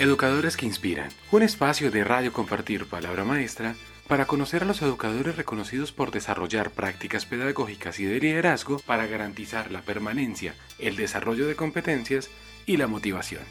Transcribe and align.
Educadores 0.00 0.56
que 0.56 0.64
Inspiran, 0.64 1.10
un 1.30 1.42
espacio 1.42 1.90
de 1.90 2.04
radio 2.04 2.32
compartir 2.32 2.86
palabra 2.86 3.22
maestra 3.22 3.74
para 4.08 4.24
conocer 4.24 4.62
a 4.62 4.64
los 4.64 4.80
educadores 4.80 5.36
reconocidos 5.36 5.92
por 5.92 6.10
desarrollar 6.10 6.70
prácticas 6.70 7.26
pedagógicas 7.26 8.00
y 8.00 8.06
de 8.06 8.18
liderazgo 8.18 8.78
para 8.86 9.06
garantizar 9.06 9.70
la 9.70 9.82
permanencia, 9.82 10.54
el 10.78 10.96
desarrollo 10.96 11.46
de 11.46 11.54
competencias 11.54 12.30
y 12.64 12.78
la 12.78 12.86
motivación. 12.86 13.42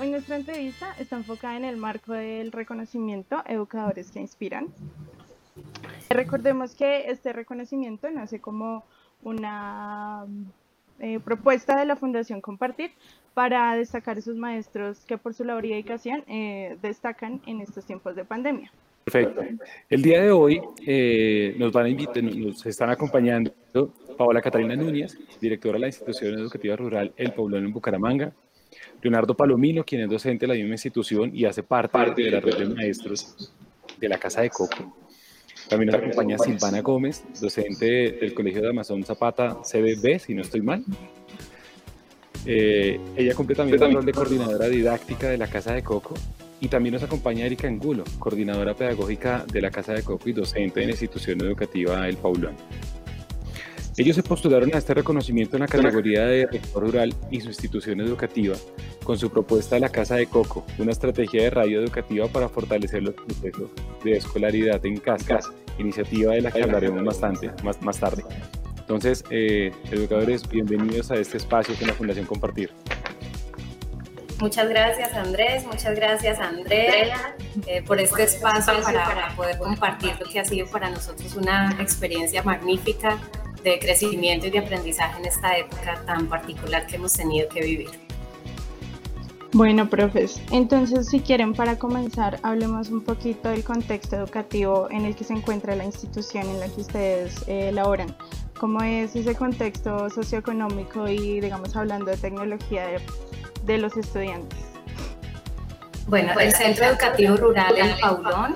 Hoy 0.00 0.10
nuestra 0.10 0.38
entrevista 0.38 0.92
está 0.98 1.14
enfocada 1.14 1.56
en 1.56 1.64
el 1.64 1.76
marco 1.76 2.12
del 2.12 2.50
reconocimiento 2.50 3.44
Educadores 3.46 4.10
que 4.10 4.18
Inspiran. 4.18 4.74
Recordemos 6.08 6.74
que 6.74 7.08
este 7.12 7.32
reconocimiento 7.32 8.10
nace 8.10 8.40
como 8.40 8.82
una 9.22 10.26
eh, 10.98 11.20
propuesta 11.20 11.78
de 11.78 11.86
la 11.86 11.94
Fundación 11.94 12.40
Compartir 12.40 12.90
para 13.34 13.74
destacar 13.76 14.18
esos 14.18 14.36
maestros 14.36 15.00
que 15.06 15.18
por 15.18 15.34
su 15.34 15.44
labor 15.44 15.64
y 15.64 15.70
dedicación 15.70 16.24
eh, 16.26 16.76
destacan 16.82 17.40
en 17.46 17.60
estos 17.60 17.84
tiempos 17.84 18.16
de 18.16 18.24
pandemia. 18.24 18.72
Perfecto. 19.04 19.42
El 19.88 20.02
día 20.02 20.22
de 20.22 20.30
hoy 20.30 20.60
eh, 20.86 21.54
nos 21.58 21.72
van 21.72 21.86
a 21.86 21.88
invitar, 21.88 22.22
nos 22.22 22.64
están 22.66 22.90
acompañando 22.90 23.52
Paola 24.18 24.42
Catalina 24.42 24.76
Núñez, 24.76 25.16
directora 25.40 25.74
de 25.74 25.80
la 25.80 25.86
institución 25.86 26.34
educativa 26.34 26.76
rural 26.76 27.12
El 27.16 27.32
Poblón 27.32 27.64
en 27.64 27.72
Bucaramanga, 27.72 28.32
Leonardo 29.02 29.34
Palomino, 29.34 29.84
quien 29.84 30.02
es 30.02 30.10
docente 30.10 30.46
de 30.46 30.48
la 30.48 30.54
misma 30.54 30.74
institución 30.74 31.30
y 31.34 31.46
hace 31.46 31.62
parte, 31.62 31.92
parte 31.92 32.22
de 32.22 32.30
la 32.30 32.40
red 32.40 32.58
de 32.58 32.66
maestros 32.66 33.52
de 33.98 34.08
la 34.08 34.18
Casa 34.18 34.42
de 34.42 34.50
Coco. 34.50 34.94
También 35.68 35.92
nos 35.92 36.00
acompaña 36.00 36.36
Silvana 36.36 36.80
Gómez, 36.80 37.24
docente 37.40 38.12
del 38.20 38.34
Colegio 38.34 38.60
de 38.60 38.70
Amazon 38.70 39.04
Zapata 39.04 39.58
CBB, 39.62 40.18
si 40.18 40.34
no 40.34 40.42
estoy 40.42 40.62
mal. 40.62 40.84
Eh, 42.46 42.98
ella 43.16 43.34
cumple 43.34 43.54
también 43.54 43.82
el 43.82 43.94
rol 43.94 44.04
de 44.04 44.12
coordinadora 44.12 44.68
didáctica 44.68 45.28
de 45.28 45.38
la 45.38 45.46
Casa 45.46 45.74
de 45.74 45.82
Coco 45.82 46.14
y 46.60 46.68
también 46.68 46.94
nos 46.94 47.02
acompaña 47.02 47.46
Erika 47.46 47.68
Angulo, 47.68 48.04
coordinadora 48.18 48.74
pedagógica 48.74 49.44
de 49.50 49.60
la 49.60 49.70
Casa 49.70 49.92
de 49.92 50.02
Coco 50.02 50.28
y 50.28 50.32
docente 50.32 50.80
de 50.80 50.86
la 50.86 50.92
institución 50.92 51.40
educativa 51.40 52.06
El 52.08 52.16
Paulón. 52.16 52.56
Ellos 53.96 54.16
se 54.16 54.22
postularon 54.22 54.74
a 54.74 54.78
este 54.78 54.94
reconocimiento 54.94 55.56
en 55.56 55.60
la 55.60 55.68
categoría 55.68 56.24
de 56.24 56.46
rector 56.46 56.84
rural 56.84 57.14
y 57.30 57.40
su 57.40 57.48
institución 57.48 58.00
educativa 58.00 58.56
con 59.04 59.18
su 59.18 59.30
propuesta 59.30 59.74
de 59.74 59.80
la 59.80 59.88
Casa 59.90 60.16
de 60.16 60.26
Coco, 60.26 60.64
una 60.78 60.92
estrategia 60.92 61.42
de 61.42 61.50
radio 61.50 61.80
educativa 61.80 62.26
para 62.28 62.48
fortalecer 62.48 63.02
los 63.02 63.14
procesos 63.14 63.70
de 64.04 64.12
escolaridad 64.12 64.84
en 64.86 64.96
casa, 64.98 65.40
iniciativa 65.78 66.32
de 66.32 66.42
la 66.42 66.50
que 66.50 66.62
hablaremos 66.62 67.04
bastante 67.04 67.50
más, 67.62 67.82
más 67.82 67.98
tarde. 67.98 68.22
Entonces, 68.90 69.24
eh, 69.30 69.70
educadores, 69.92 70.48
bienvenidos 70.48 71.12
a 71.12 71.14
este 71.14 71.36
espacio 71.36 71.76
con 71.76 71.86
la 71.86 71.94
Fundación 71.94 72.26
Compartir. 72.26 72.72
Muchas 74.40 74.68
gracias 74.68 75.12
Andrés, 75.14 75.64
muchas 75.64 75.94
gracias 75.94 76.40
Andrea 76.40 77.36
eh, 77.68 77.82
por 77.82 78.00
este 78.00 78.24
espacio 78.24 78.82
para, 78.82 79.32
poder 79.36 79.58
compartir 79.58 80.14
lo 80.18 80.28
que 80.28 80.40
ha 80.40 80.44
sido 80.44 80.66
para 80.66 80.90
nosotros 80.90 81.36
una 81.36 81.76
experiencia 81.80 82.42
magnífica 82.42 83.16
de 83.62 83.78
crecimiento 83.78 84.48
y 84.48 84.50
de 84.50 84.58
aprendizaje 84.58 85.20
en 85.20 85.26
esta 85.26 85.56
época 85.56 86.02
tan 86.04 86.26
particular 86.26 86.84
que 86.88 86.96
hemos 86.96 87.12
tenido 87.12 87.48
que 87.48 87.60
vivir. 87.60 87.90
Bueno, 89.52 89.88
profes, 89.88 90.42
entonces 90.50 91.10
si 91.10 91.20
quieren 91.20 91.54
para 91.54 91.78
comenzar, 91.78 92.40
hablemos 92.42 92.88
un 92.90 93.04
poquito 93.04 93.50
del 93.50 93.62
contexto 93.62 94.16
educativo 94.16 94.88
en 94.90 95.04
el 95.04 95.14
que 95.14 95.22
se 95.22 95.34
encuentra 95.34 95.76
la 95.76 95.84
institución 95.84 96.48
en 96.48 96.58
la 96.58 96.66
que 96.66 96.80
ustedes 96.80 97.44
eh, 97.46 97.70
laboran 97.70 98.16
cómo 98.60 98.82
es 98.82 99.16
ese 99.16 99.34
contexto 99.34 100.10
socioeconómico 100.10 101.08
y, 101.08 101.40
digamos, 101.40 101.74
hablando 101.74 102.10
de 102.10 102.18
tecnología 102.18 102.86
de, 103.64 103.78
los 103.78 103.96
estudiantes. 103.96 104.58
Bueno, 106.06 106.38
el 106.38 106.52
Centro 106.52 106.84
Educativo 106.84 107.36
Rural 107.36 107.74
El 107.78 107.98
Paulón 107.98 108.54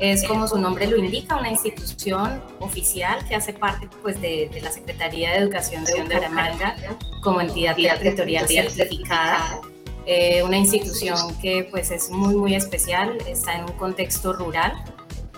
es 0.00 0.26
como 0.26 0.48
su 0.48 0.58
nombre 0.58 0.88
lo 0.88 0.96
indica, 0.96 1.36
una 1.36 1.50
institución 1.50 2.42
oficial 2.58 3.24
que 3.28 3.36
hace 3.36 3.52
parte 3.52 3.88
pues, 4.02 4.20
de, 4.20 4.50
la 4.60 4.72
Secretaría 4.72 5.30
de 5.30 5.38
Educación 5.38 5.84
de 5.84 6.02
Bucaramanga 6.02 6.74
como 7.22 7.40
entidad 7.40 7.76
territorial 7.76 8.48
certificada. 8.48 9.60
Eh, 10.06 10.42
una 10.42 10.56
institución 10.56 11.36
que 11.38 11.68
pues 11.70 11.92
es 11.92 12.10
muy 12.10 12.34
muy 12.34 12.54
especial, 12.56 13.16
está 13.28 13.54
en 13.54 13.64
un 13.64 13.72
contexto 13.72 14.32
rural. 14.32 14.72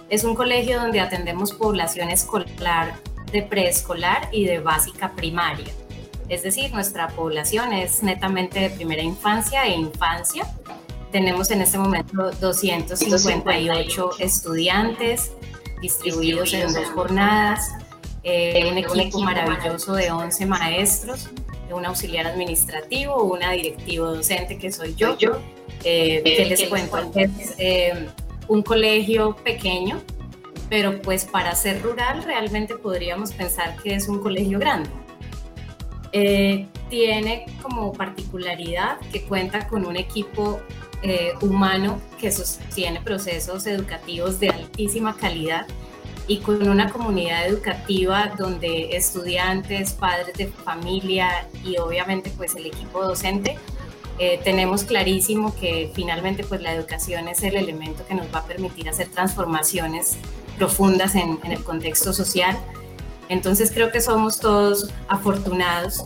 Es 0.08 0.24
un 0.24 0.34
colegio 0.34 0.80
donde 0.80 1.00
atendemos 1.00 1.52
población 1.52 2.08
escolar 2.08 2.94
de 3.32 3.42
preescolar 3.42 4.28
y 4.32 4.44
de 4.44 4.60
básica 4.60 5.12
primaria. 5.14 5.66
Es 6.28 6.42
decir, 6.42 6.72
nuestra 6.72 7.08
población 7.08 7.72
es 7.72 8.02
netamente 8.02 8.60
de 8.60 8.70
primera 8.70 9.02
infancia 9.02 9.64
e 9.64 9.74
infancia. 9.74 10.46
Tenemos 11.10 11.50
en 11.50 11.62
este 11.62 11.78
momento 11.78 12.30
258 12.32 14.10
estudiantes 14.18 15.32
distribuidos 15.80 16.52
en 16.52 16.72
dos 16.72 16.90
jornadas, 16.90 17.70
eh, 18.24 18.70
un 18.70 18.76
equipo 18.76 19.20
maravilloso 19.20 19.94
de 19.94 20.10
11 20.10 20.46
maestros, 20.46 21.30
un 21.70 21.86
auxiliar 21.86 22.26
administrativo, 22.26 23.22
una 23.22 23.52
directivo 23.52 24.14
docente 24.14 24.58
que 24.58 24.70
soy 24.70 24.94
yo. 24.96 25.16
Eh, 25.84 26.22
que 26.24 26.44
les 26.44 26.64
cuento? 26.64 26.98
Es 27.14 27.54
eh, 27.58 28.08
un 28.48 28.62
colegio 28.62 29.36
pequeño 29.36 30.02
pero 30.68 31.00
pues 31.02 31.24
para 31.24 31.54
ser 31.54 31.82
rural 31.82 32.22
realmente 32.24 32.76
podríamos 32.76 33.32
pensar 33.32 33.76
que 33.82 33.94
es 33.94 34.08
un 34.08 34.20
colegio 34.20 34.58
grande. 34.58 34.90
Eh, 36.12 36.66
tiene 36.88 37.46
como 37.60 37.92
particularidad 37.92 38.98
que 39.12 39.22
cuenta 39.22 39.68
con 39.68 39.86
un 39.86 39.96
equipo 39.96 40.60
eh, 41.02 41.32
humano 41.42 42.00
que 42.18 42.32
sostiene 42.32 43.00
procesos 43.00 43.66
educativos 43.66 44.40
de 44.40 44.48
altísima 44.48 45.16
calidad 45.16 45.66
y 46.26 46.38
con 46.38 46.66
una 46.68 46.90
comunidad 46.90 47.46
educativa 47.46 48.32
donde 48.36 48.96
estudiantes, 48.96 49.92
padres 49.92 50.34
de 50.36 50.48
familia 50.48 51.46
y 51.64 51.78
obviamente 51.78 52.30
pues 52.36 52.54
el 52.54 52.66
equipo 52.66 53.02
docente 53.02 53.56
eh, 54.18 54.40
tenemos 54.42 54.82
clarísimo 54.82 55.54
que 55.54 55.90
finalmente 55.94 56.42
pues 56.42 56.60
la 56.60 56.74
educación 56.74 57.28
es 57.28 57.42
el 57.44 57.56
elemento 57.56 58.04
que 58.06 58.14
nos 58.14 58.26
va 58.34 58.40
a 58.40 58.44
permitir 58.46 58.88
hacer 58.88 59.08
transformaciones 59.08 60.18
profundas 60.58 61.14
en, 61.14 61.38
el 61.44 61.64
contexto 61.64 62.12
social. 62.12 62.58
Entonces 63.28 63.70
creo 63.72 63.90
que 63.90 64.00
somos 64.00 64.40
todos 64.40 64.90
afortunados 65.08 66.04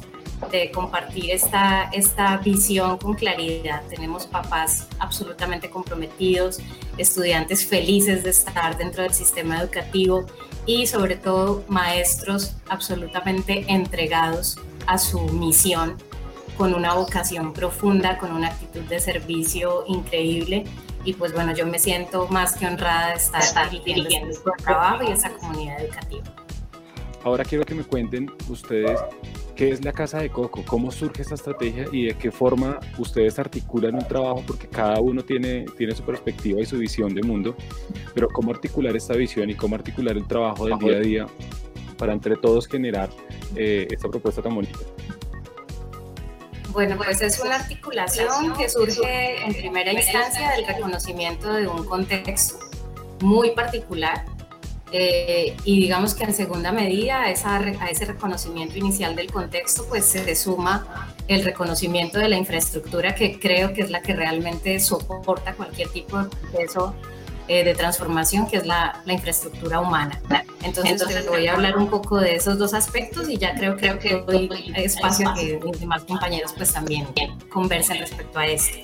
de 0.50 0.70
compartir 0.72 1.30
esta, 1.30 1.84
esta 1.92 2.36
visión 2.38 2.98
con 2.98 3.14
claridad. 3.14 3.82
Tenemos 3.88 4.26
papás 4.26 4.88
absolutamente 4.98 5.70
comprometidos, 5.70 6.58
estudiantes 6.98 7.64
felices 7.66 8.24
de 8.24 8.30
estar 8.30 8.76
dentro 8.76 9.04
del 9.04 9.14
sistema 9.14 9.60
educativo 9.60 10.26
y 10.66 10.86
sobre 10.86 11.16
todo 11.16 11.64
maestros 11.68 12.56
absolutamente 12.68 13.64
entregados 13.68 14.58
a 14.86 14.98
su 14.98 15.20
misión 15.20 15.96
con 16.56 16.74
una 16.74 16.94
vocación 16.94 17.52
profunda, 17.52 18.18
con 18.18 18.32
una 18.32 18.48
actitud 18.48 18.82
de 18.82 19.00
servicio 19.00 19.84
increíble 19.86 20.64
y 21.04 21.14
pues 21.14 21.32
bueno, 21.32 21.54
yo 21.54 21.66
me 21.66 21.78
siento 21.78 22.28
más 22.28 22.56
que 22.56 22.66
honrada 22.66 23.08
de 23.08 23.14
estar 23.14 23.70
dirigiendo 23.70 24.30
este 24.30 24.50
trabajo 24.62 25.04
y 25.04 25.12
esa 25.12 25.32
comunidad 25.34 25.82
educativa. 25.82 26.24
Ahora 27.24 27.44
quiero 27.44 27.64
que 27.64 27.74
me 27.74 27.84
cuenten 27.84 28.30
ustedes 28.48 29.00
qué 29.54 29.70
es 29.70 29.84
la 29.84 29.92
Casa 29.92 30.18
de 30.18 30.30
Coco, 30.30 30.64
cómo 30.66 30.90
surge 30.90 31.22
esta 31.22 31.34
estrategia 31.34 31.86
y 31.92 32.06
de 32.06 32.14
qué 32.14 32.32
forma 32.32 32.80
ustedes 32.98 33.38
articulan 33.38 33.94
un 33.94 34.06
trabajo, 34.06 34.42
porque 34.46 34.66
cada 34.66 35.00
uno 35.00 35.22
tiene, 35.22 35.66
tiene 35.76 35.94
su 35.94 36.02
perspectiva 36.02 36.60
y 36.60 36.66
su 36.66 36.78
visión 36.78 37.14
de 37.14 37.22
mundo, 37.22 37.54
pero 38.14 38.28
cómo 38.28 38.50
articular 38.50 38.96
esta 38.96 39.14
visión 39.14 39.50
y 39.50 39.54
cómo 39.54 39.76
articular 39.76 40.16
el 40.16 40.26
trabajo 40.26 40.66
del 40.66 40.78
día 40.78 40.96
a 40.96 41.00
día 41.00 41.26
para 41.96 42.12
entre 42.12 42.36
todos 42.36 42.66
generar 42.66 43.10
eh, 43.54 43.86
esta 43.90 44.08
propuesta 44.08 44.42
tan 44.42 44.54
bonita. 44.54 44.78
Bueno, 46.72 46.96
pues 46.96 47.20
es 47.20 47.38
una 47.40 47.56
articulación 47.56 48.56
que 48.56 48.68
surge 48.68 49.44
en 49.44 49.52
primera 49.52 49.92
instancia 49.92 50.52
del 50.52 50.66
reconocimiento 50.66 51.52
de 51.52 51.66
un 51.66 51.84
contexto 51.84 52.58
muy 53.20 53.50
particular 53.50 54.24
eh, 54.90 55.56
y 55.64 55.80
digamos 55.80 56.14
que 56.14 56.24
en 56.24 56.34
segunda 56.34 56.72
medida 56.72 57.22
a, 57.22 57.26
a, 57.26 57.90
ese 57.90 58.04
reconocimiento 58.06 58.78
inicial 58.78 59.14
del 59.16 59.30
contexto 59.30 59.86
pues 59.88 60.04
se 60.06 60.34
suma 60.34 61.14
el 61.28 61.44
reconocimiento 61.44 62.18
de 62.18 62.28
la 62.28 62.36
infraestructura 62.36 63.14
que 63.14 63.38
creo 63.38 63.72
que 63.72 63.82
es 63.82 63.90
la 63.90 64.02
que 64.02 64.14
realmente 64.14 64.80
soporta 64.80 65.54
cualquier 65.54 65.88
tipo 65.90 66.18
de 66.18 66.28
proceso 66.28 66.94
eh, 67.52 67.64
de 67.64 67.74
transformación, 67.74 68.46
que 68.48 68.56
es 68.56 68.66
la, 68.66 69.02
la 69.04 69.12
infraestructura 69.12 69.78
humana. 69.80 70.18
Entonces, 70.62 70.92
Entonces, 70.92 71.28
voy 71.28 71.46
a 71.46 71.52
hablar 71.52 71.76
un 71.76 71.88
poco 71.88 72.18
de 72.18 72.34
esos 72.36 72.56
dos 72.56 72.72
aspectos 72.72 73.28
y 73.28 73.36
ya 73.36 73.54
creo, 73.54 73.76
creo 73.76 73.98
que 73.98 74.22
doy 74.22 74.72
espacio 74.74 75.28
a 75.28 75.34
que 75.34 75.60
mis 75.62 75.78
demás 75.78 76.04
compañeros 76.04 76.54
pues 76.56 76.72
también 76.72 77.06
conversen 77.50 77.98
respecto 77.98 78.38
a 78.38 78.46
esto. 78.46 78.78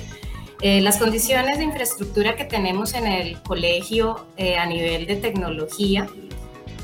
Eh, 0.61 0.83
las 0.83 0.99
condiciones 0.99 1.57
de 1.57 1.65
infraestructura 1.65 2.37
que 2.37 2.45
tenemos 2.45 2.93
en 2.93 3.07
el 3.07 3.41
colegio 3.43 4.27
eh, 4.37 4.59
a 4.59 4.67
nivel 4.67 5.07
de 5.07 5.17
tecnología 5.17 6.07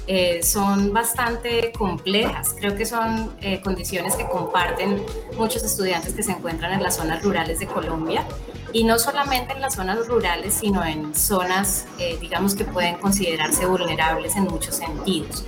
eh, 0.06 0.42
son 0.42 0.92
bastante 0.92 1.72
complejas. 1.72 2.54
Creo 2.58 2.76
que 2.76 2.84
son 2.84 3.34
eh, 3.40 3.62
condiciones 3.62 4.14
que 4.16 4.28
comparten 4.28 5.02
muchos 5.38 5.62
estudiantes 5.62 6.12
que 6.12 6.22
se 6.22 6.32
encuentran 6.32 6.74
en 6.74 6.82
las 6.82 6.96
zonas 6.96 7.22
rurales 7.22 7.58
de 7.58 7.66
Colombia 7.66 8.26
y 8.74 8.84
no 8.84 8.98
solamente 8.98 9.54
en 9.54 9.62
las 9.62 9.76
zonas 9.76 10.06
rurales, 10.06 10.52
sino 10.52 10.84
en 10.84 11.14
zonas, 11.14 11.86
eh, 11.98 12.18
digamos, 12.20 12.54
que 12.54 12.64
pueden 12.64 12.96
considerarse 12.98 13.64
vulnerables 13.64 14.36
en 14.36 14.44
muchos 14.44 14.76
sentidos. 14.76 15.44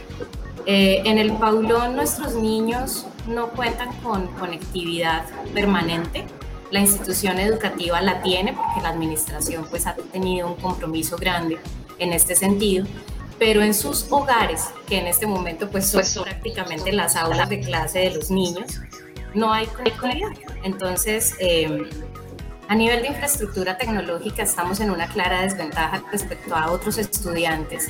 en 0.69 1.19
el 1.19 1.33
Paulón 1.35 1.95
nuestros 1.95 2.35
niños 2.35 3.07
no 3.29 3.51
cuentan 3.51 3.93
con 4.03 4.27
conectividad 4.39 5.25
permanente. 5.55 6.25
La 6.73 6.81
institución 6.81 7.39
educativa 7.39 8.01
la 8.01 8.21
tiene 8.23 8.53
porque 8.53 8.81
la 8.83 8.89
administración 8.89 9.65
pues 9.71 9.87
ha 9.87 9.95
tenido 9.95 10.49
un 10.49 10.57
compromiso 10.57 11.17
grande 11.17 11.59
en 11.99 12.13
este 12.13 12.35
sentido 12.35 12.85
pero 13.39 13.63
en 13.63 13.75
sus 13.75 14.11
hogares, 14.11 14.65
que 14.89 14.99
en 14.99 15.07
este 15.07 15.27
momento 15.27 15.69
pues 15.71 15.89
son 15.91 16.01
pues 16.01 16.19
prácticamente 16.19 16.93
las 16.93 17.17
aulas 17.17 17.49
de 17.49 17.61
clase 17.61 18.01
de 18.01 18.11
los 18.11 18.31
niños, 18.31 18.81
no 19.35 19.53
hay 19.53 19.67
conectividad. 19.67 20.31
Entonces, 20.63 21.35
em, 21.39 21.89
a 22.69 22.75
nivel 22.75 23.03
de 23.03 23.09
infraestructura 23.09 23.77
tecnológica 23.77 24.43
estamos 24.43 24.81
en 24.81 24.91
una 24.91 25.07
clara 25.07 25.43
desventaja 25.43 26.03
respecto 26.11 26.55
a 26.55 26.73
otros 26.73 26.99
estudiantes 26.99 27.89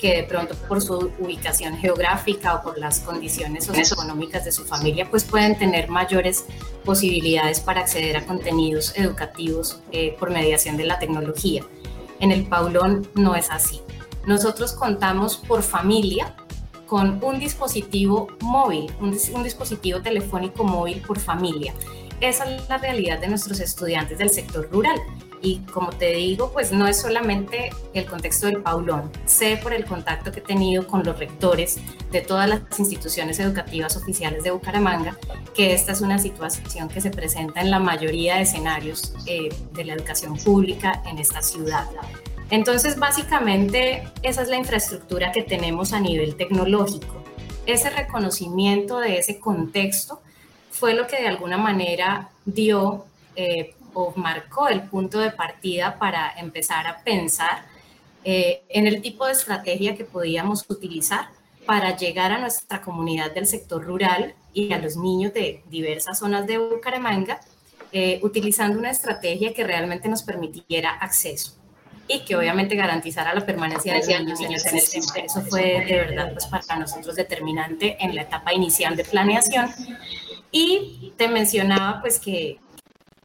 que 0.00 0.16
de 0.16 0.22
pronto 0.24 0.54
por 0.68 0.80
su 0.80 1.12
ubicación 1.18 1.76
geográfica 1.78 2.54
o 2.54 2.62
por 2.62 2.78
las 2.78 3.00
condiciones 3.00 3.64
socioeconómicas 3.64 4.44
de 4.44 4.52
su 4.52 4.64
familia, 4.64 5.08
pues 5.10 5.24
pueden 5.24 5.56
tener 5.56 5.88
mayores 5.88 6.44
posibilidades 6.84 7.60
para 7.60 7.80
acceder 7.80 8.16
a 8.16 8.24
contenidos 8.26 8.92
educativos 8.96 9.80
eh, 9.92 10.14
por 10.18 10.30
mediación 10.30 10.76
de 10.76 10.84
la 10.84 10.98
tecnología. 10.98 11.64
En 12.20 12.32
el 12.32 12.46
Paulón 12.46 13.08
no 13.14 13.34
es 13.34 13.50
así. 13.50 13.80
Nosotros 14.26 14.72
contamos 14.72 15.36
por 15.36 15.62
familia 15.62 16.34
con 16.86 17.22
un 17.22 17.38
dispositivo 17.38 18.28
móvil, 18.40 18.92
un, 19.00 19.10
dispositivo 19.42 20.00
telefónico 20.00 20.64
móvil 20.64 21.00
por 21.00 21.18
familia. 21.18 21.74
Esa 22.20 22.44
es 22.44 22.68
la 22.68 22.78
realidad 22.78 23.18
de 23.18 23.28
nuestros 23.28 23.60
estudiantes 23.60 24.18
del 24.18 24.30
sector 24.30 24.68
rural. 24.70 24.96
Y 25.42 25.58
como 25.72 25.90
te 25.90 26.14
digo, 26.14 26.52
pues 26.52 26.72
no 26.72 26.86
es 26.88 26.98
solamente 26.98 27.70
el 27.92 28.06
contexto 28.06 28.46
del 28.46 28.62
Paulón. 28.62 29.10
Sé 29.26 29.58
por 29.62 29.74
el 29.74 29.84
contacto 29.84 30.32
que 30.32 30.40
he 30.40 30.42
tenido 30.42 30.86
con 30.86 31.04
los 31.04 31.18
rectores 31.18 31.76
de 32.10 32.22
todas 32.22 32.48
las 32.48 32.62
instituciones 32.78 33.38
educativas 33.40 33.94
oficiales 33.96 34.42
de 34.42 34.52
Bucaramanga, 34.52 35.18
que 35.54 35.74
esta 35.74 35.92
es 35.92 36.00
una 36.00 36.18
situación 36.18 36.88
que 36.88 37.02
se 37.02 37.10
presenta 37.10 37.60
en 37.60 37.70
la 37.70 37.78
mayoría 37.78 38.36
de 38.36 38.42
escenarios 38.42 39.12
eh, 39.26 39.50
de 39.72 39.84
la 39.84 39.92
educación 39.92 40.38
pública 40.38 41.02
en 41.04 41.18
esta 41.18 41.42
ciudad. 41.42 41.90
Entonces, 42.54 43.00
básicamente, 43.00 44.04
esa 44.22 44.42
es 44.42 44.48
la 44.48 44.54
infraestructura 44.54 45.32
que 45.32 45.42
tenemos 45.42 45.92
a 45.92 45.98
nivel 45.98 46.36
tecnológico. 46.36 47.20
Ese 47.66 47.90
reconocimiento 47.90 49.00
de 49.00 49.18
ese 49.18 49.40
contexto 49.40 50.20
fue 50.70 50.94
lo 50.94 51.08
que 51.08 51.20
de 51.20 51.26
alguna 51.26 51.58
manera 51.58 52.30
dio 52.44 53.06
eh, 53.34 53.74
o 53.92 54.12
marcó 54.14 54.68
el 54.68 54.82
punto 54.82 55.18
de 55.18 55.32
partida 55.32 55.98
para 55.98 56.32
empezar 56.38 56.86
a 56.86 56.98
pensar 56.98 57.66
eh, 58.22 58.62
en 58.68 58.86
el 58.86 59.02
tipo 59.02 59.26
de 59.26 59.32
estrategia 59.32 59.96
que 59.96 60.04
podíamos 60.04 60.64
utilizar 60.70 61.30
para 61.66 61.96
llegar 61.96 62.30
a 62.30 62.38
nuestra 62.38 62.82
comunidad 62.82 63.32
del 63.32 63.48
sector 63.48 63.84
rural 63.84 64.36
y 64.52 64.72
a 64.72 64.78
los 64.78 64.96
niños 64.96 65.34
de 65.34 65.64
diversas 65.70 66.20
zonas 66.20 66.46
de 66.46 66.58
Bucaramanga, 66.58 67.40
eh, 67.90 68.20
utilizando 68.22 68.78
una 68.78 68.92
estrategia 68.92 69.52
que 69.52 69.64
realmente 69.64 70.08
nos 70.08 70.22
permitiera 70.22 70.92
acceso 70.92 71.63
y 72.06 72.20
que 72.24 72.36
obviamente 72.36 72.76
garantizara 72.76 73.34
la 73.34 73.46
permanencia 73.46 73.94
de 73.94 73.98
los 74.00 74.40
niños 74.40 74.66
en 74.66 74.74
el 74.74 74.80
sistema. 74.80 75.24
Eso 75.24 75.42
fue 75.42 75.84
de 75.86 75.96
verdad 75.96 76.32
pues, 76.32 76.46
para 76.46 76.80
nosotros 76.80 77.14
determinante 77.16 77.96
en 78.00 78.14
la 78.14 78.22
etapa 78.22 78.52
inicial 78.52 78.96
de 78.96 79.04
planeación. 79.04 79.70
Y 80.50 81.12
te 81.16 81.28
mencionaba 81.28 82.00
pues 82.00 82.18
que 82.18 82.58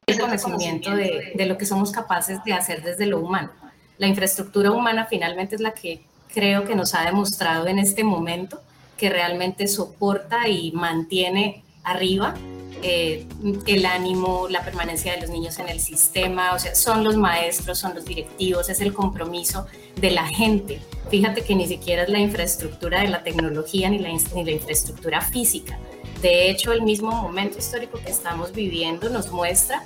el 0.06 0.18
conocimiento 0.18 0.94
de, 0.94 1.32
de 1.34 1.46
lo 1.46 1.56
que 1.56 1.66
somos 1.66 1.92
capaces 1.92 2.42
de 2.44 2.52
hacer 2.52 2.82
desde 2.82 3.06
lo 3.06 3.20
humano. 3.20 3.50
La 3.98 4.06
infraestructura 4.06 4.70
humana 4.70 5.06
finalmente 5.08 5.54
es 5.54 5.60
la 5.60 5.72
que 5.72 6.02
creo 6.32 6.64
que 6.64 6.74
nos 6.74 6.94
ha 6.94 7.04
demostrado 7.04 7.66
en 7.66 7.78
este 7.78 8.02
momento 8.02 8.60
que 8.96 9.10
realmente 9.10 9.66
soporta 9.68 10.48
y 10.48 10.72
mantiene 10.72 11.64
arriba 11.84 12.34
eh, 12.82 13.26
el 13.66 13.86
ánimo, 13.86 14.46
la 14.48 14.64
permanencia 14.64 15.14
de 15.14 15.20
los 15.20 15.30
niños 15.30 15.58
en 15.58 15.68
el 15.68 15.80
sistema, 15.80 16.54
o 16.54 16.58
sea, 16.58 16.74
son 16.74 17.04
los 17.04 17.16
maestros, 17.16 17.78
son 17.78 17.94
los 17.94 18.04
directivos, 18.04 18.68
es 18.68 18.80
el 18.80 18.92
compromiso 18.92 19.66
de 19.96 20.10
la 20.10 20.26
gente. 20.26 20.80
Fíjate 21.10 21.42
que 21.42 21.54
ni 21.54 21.66
siquiera 21.66 22.04
es 22.04 22.08
la 22.08 22.18
infraestructura 22.18 23.00
de 23.00 23.08
la 23.08 23.22
tecnología 23.22 23.90
ni 23.90 23.98
la, 23.98 24.08
ni 24.34 24.44
la 24.44 24.50
infraestructura 24.52 25.20
física. 25.20 25.78
De 26.22 26.50
hecho, 26.50 26.72
el 26.72 26.82
mismo 26.82 27.10
momento 27.10 27.58
histórico 27.58 27.98
que 28.04 28.10
estamos 28.10 28.52
viviendo 28.52 29.08
nos 29.08 29.30
muestra 29.30 29.82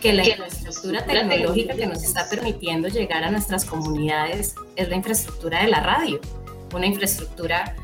que 0.00 0.12
la 0.12 0.26
infraestructura 0.26 1.04
tecnológica 1.04 1.74
que 1.74 1.86
nos 1.86 2.02
está 2.02 2.28
permitiendo 2.28 2.88
llegar 2.88 3.22
a 3.24 3.30
nuestras 3.30 3.64
comunidades 3.64 4.54
es 4.76 4.88
la 4.88 4.96
infraestructura 4.96 5.62
de 5.62 5.68
la 5.68 5.80
radio, 5.80 6.20
una 6.72 6.86
infraestructura 6.86 7.74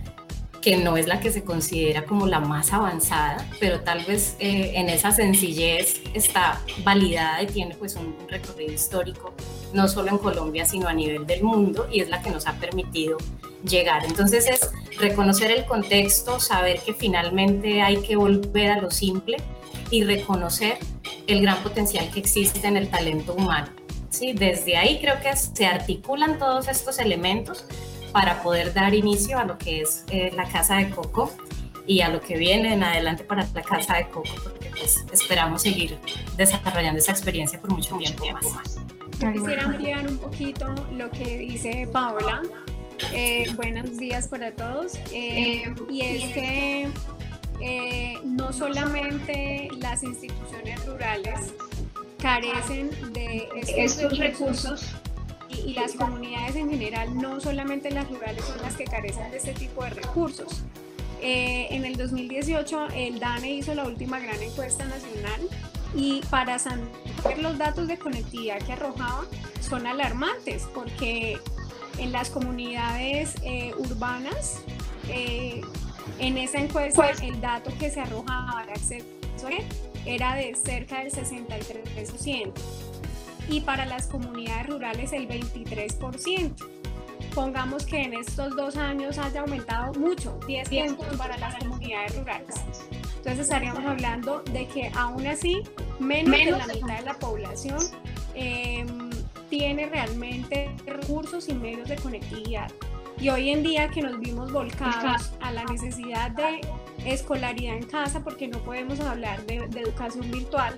que 0.67 0.77
no 0.77 0.97
es 0.97 1.07
la 1.07 1.21
que 1.21 1.31
se 1.31 1.45
considera 1.45 2.07
como 2.07 2.27
la 2.27 2.41
más 2.41 2.73
avanzada, 2.73 3.49
pero 3.61 3.83
tal 3.83 4.05
vez 4.05 4.35
eh, 4.41 4.73
en 4.75 4.89
esa 4.89 5.13
sencillez 5.13 6.01
está 6.13 6.61
validada 6.83 7.41
y 7.45 7.47
tiene 7.47 7.77
pues 7.77 7.95
un, 7.95 8.17
recorrido 8.29 8.73
histórico, 8.73 9.33
no 9.73 9.87
solo 9.87 10.11
en 10.11 10.19
Colombia, 10.19 10.65
sino 10.65 10.89
a 10.89 10.93
nivel 10.93 11.25
del 11.25 11.45
mundo, 11.45 11.87
y 11.89 12.01
es 12.01 12.09
la 12.09 12.21
que 12.21 12.31
nos 12.31 12.49
ha 12.49 12.55
permitido 12.55 13.17
llegar. 13.63 14.05
Entonces 14.07 14.49
es 14.49 14.73
reconocer 14.99 15.53
el 15.53 15.67
contexto, 15.67 16.41
saber 16.41 16.81
que 16.81 16.95
finalmente 16.95 17.81
hay 17.81 17.99
que 17.99 18.17
volver 18.17 18.73
a 18.73 18.81
lo 18.81 18.91
simple 18.91 19.37
y 19.93 20.03
reconocer 20.03 20.79
el 21.29 21.43
gran 21.43 21.63
potencial 21.63 22.11
que 22.11 22.19
existe 22.19 22.67
en 22.67 22.77
el 22.77 22.89
talento 22.89 23.35
humano. 23.35 23.69
¿sí? 24.11 24.33
Desde 24.33 24.77
ahí 24.77 24.99
creo 25.01 25.21
que 25.21 25.37
se 25.37 25.65
articulan 25.65 26.41
todos 26.41 26.67
estos 26.67 26.99
elementos 26.99 27.67
para 28.17 28.43
poder 28.43 28.73
dar 28.73 28.95
inicio 28.95 29.39
a 29.39 29.45
lo 29.45 29.59
que 29.59 29.83
es 29.83 30.07
eh, 30.09 30.33
la 30.35 30.49
Casa 30.49 30.77
de 30.77 30.89
Coco 30.89 31.31
y 31.87 32.01
a 32.01 32.09
lo 32.09 32.23
que 32.23 32.39
viene 32.39 32.73
en 32.73 32.83
adelante 32.83 33.25
para 33.25 33.47
la 33.53 33.61
Casa 33.61 33.99
de 33.99 34.09
Coco, 34.09 34.31
porque 34.43 34.71
pues, 34.71 35.05
esperamos 35.13 35.61
seguir 35.61 35.99
desarrollando 36.35 36.99
esa 36.99 37.13
experiencia 37.13 37.61
por 37.61 37.73
mucho 37.73 37.95
tiempo 37.99 38.25
más. 38.33 38.79
Quisiera 39.35 39.65
ampliar 39.65 40.09
un 40.09 40.17
poquito 40.17 40.75
lo 40.93 41.11
que 41.11 41.37
dice 41.37 41.87
Paola. 41.93 42.41
Eh, 43.13 43.53
buenos 43.55 43.99
días 43.99 44.29
para 44.29 44.51
todos. 44.51 44.95
Eh, 45.13 45.75
y 45.91 46.01
es 46.01 46.33
que 46.33 46.89
no 48.25 48.51
solamente 48.51 49.69
las 49.77 50.03
instituciones 50.03 50.87
rurales 50.87 51.53
carecen 52.19 52.89
de 53.13 53.47
estos 53.77 54.17
recursos 54.17 54.97
y, 55.65 55.75
las 55.75 55.93
comunidades 55.93 56.57
en 56.57 56.71
general, 56.71 57.17
no 57.17 57.41
solamente 57.41 57.91
las 57.91 58.09
rurales, 58.09 58.45
son 58.45 58.61
las 58.63 58.77
que 58.77 58.85
carecen 58.85 59.31
de 59.31 59.39
este 59.39 59.53
tipo 59.53 59.85
de 59.85 59.91
recursos. 59.91 60.63
Eh, 61.21 61.69
en 61.71 61.85
el 61.85 61.97
2018 61.97 62.89
el 62.95 63.19
DANE 63.19 63.55
hizo 63.55 63.75
la 63.75 63.85
última 63.85 64.19
gran 64.21 64.41
encuesta 64.43 64.85
nacional 64.85 65.41
y 65.95 66.21
para 66.29 66.59
saber 66.59 67.39
los 67.39 67.57
datos 67.57 67.89
de 67.89 67.99
conectividad 67.99 68.59
que 68.59 68.75
arrojaba 68.75 69.25
son 69.61 69.87
alarmantes 69.87 70.69
porque 70.75 71.39
en 71.99 72.13
las 72.13 72.29
comunidades 72.29 73.35
eh, 73.43 73.73
urbanas 73.79 74.61
eh, 75.09 75.63
en 76.19 76.37
esa 76.37 76.59
encuesta 76.59 77.11
el 77.23 77.41
dato 77.41 77.73
que 77.79 77.91
se 77.91 78.01
arrojaba 78.01 78.61
acceso 78.61 79.07
era 80.05 80.35
de 80.35 80.55
cerca 80.55 81.01
del 81.03 81.13
63% 81.13 82.53
y 83.49 83.61
para 83.61 83.87
las 83.87 84.07
comunidades 84.07 84.67
rurales 84.67 85.13
el 85.13 85.29
23%. 85.29 86.55
Pongamos 87.35 87.85
que 87.85 88.03
en 88.03 88.15
estos 88.15 88.57
dos 88.57 88.77
años 88.77 89.19
haya 89.19 89.43
aumentado 89.43 89.93
mucho, 89.95 90.39
10 90.47 90.69
puntos 90.69 91.17
para 91.19 91.37
las 91.37 91.55
comunidades 91.57 92.17
rurales. 92.19 92.57
Entonces 93.17 93.41
estaríamos 93.41 93.85
hablando 93.85 94.43
de 94.53 94.67
que 94.67 94.91
aún 94.95 95.27
así 95.27 95.63
menos, 95.99 96.33
de 96.35 96.51
la 96.51 96.67
mitad 96.67 96.99
de 96.99 97.05
la 97.05 97.15
población 97.19 97.79
em, 98.35 99.11
tiene 99.51 99.87
realmente 99.87 100.71
recursos 100.87 101.49
y 101.49 101.55
medios 101.55 101.89
de 101.89 101.97
conectividad. 101.97 102.71
Y 103.19 103.29
hoy 103.31 103.51
en 103.51 103.63
día 103.63 103.89
que 103.89 104.03
nos 104.03 104.19
vimos 104.19 104.53
volcados 104.53 105.33
a 105.41 105.51
la 105.51 105.65
necesidad 105.65 106.31
de 106.33 106.61
escolaridad 107.05 107.77
en 107.77 107.85
casa, 107.85 108.23
porque 108.23 108.47
no 108.49 108.59
podemos 108.59 109.01
hablar 109.01 109.45
de, 109.47 109.67
de 109.69 109.81
educación 109.81 110.31
virtual, 110.31 110.77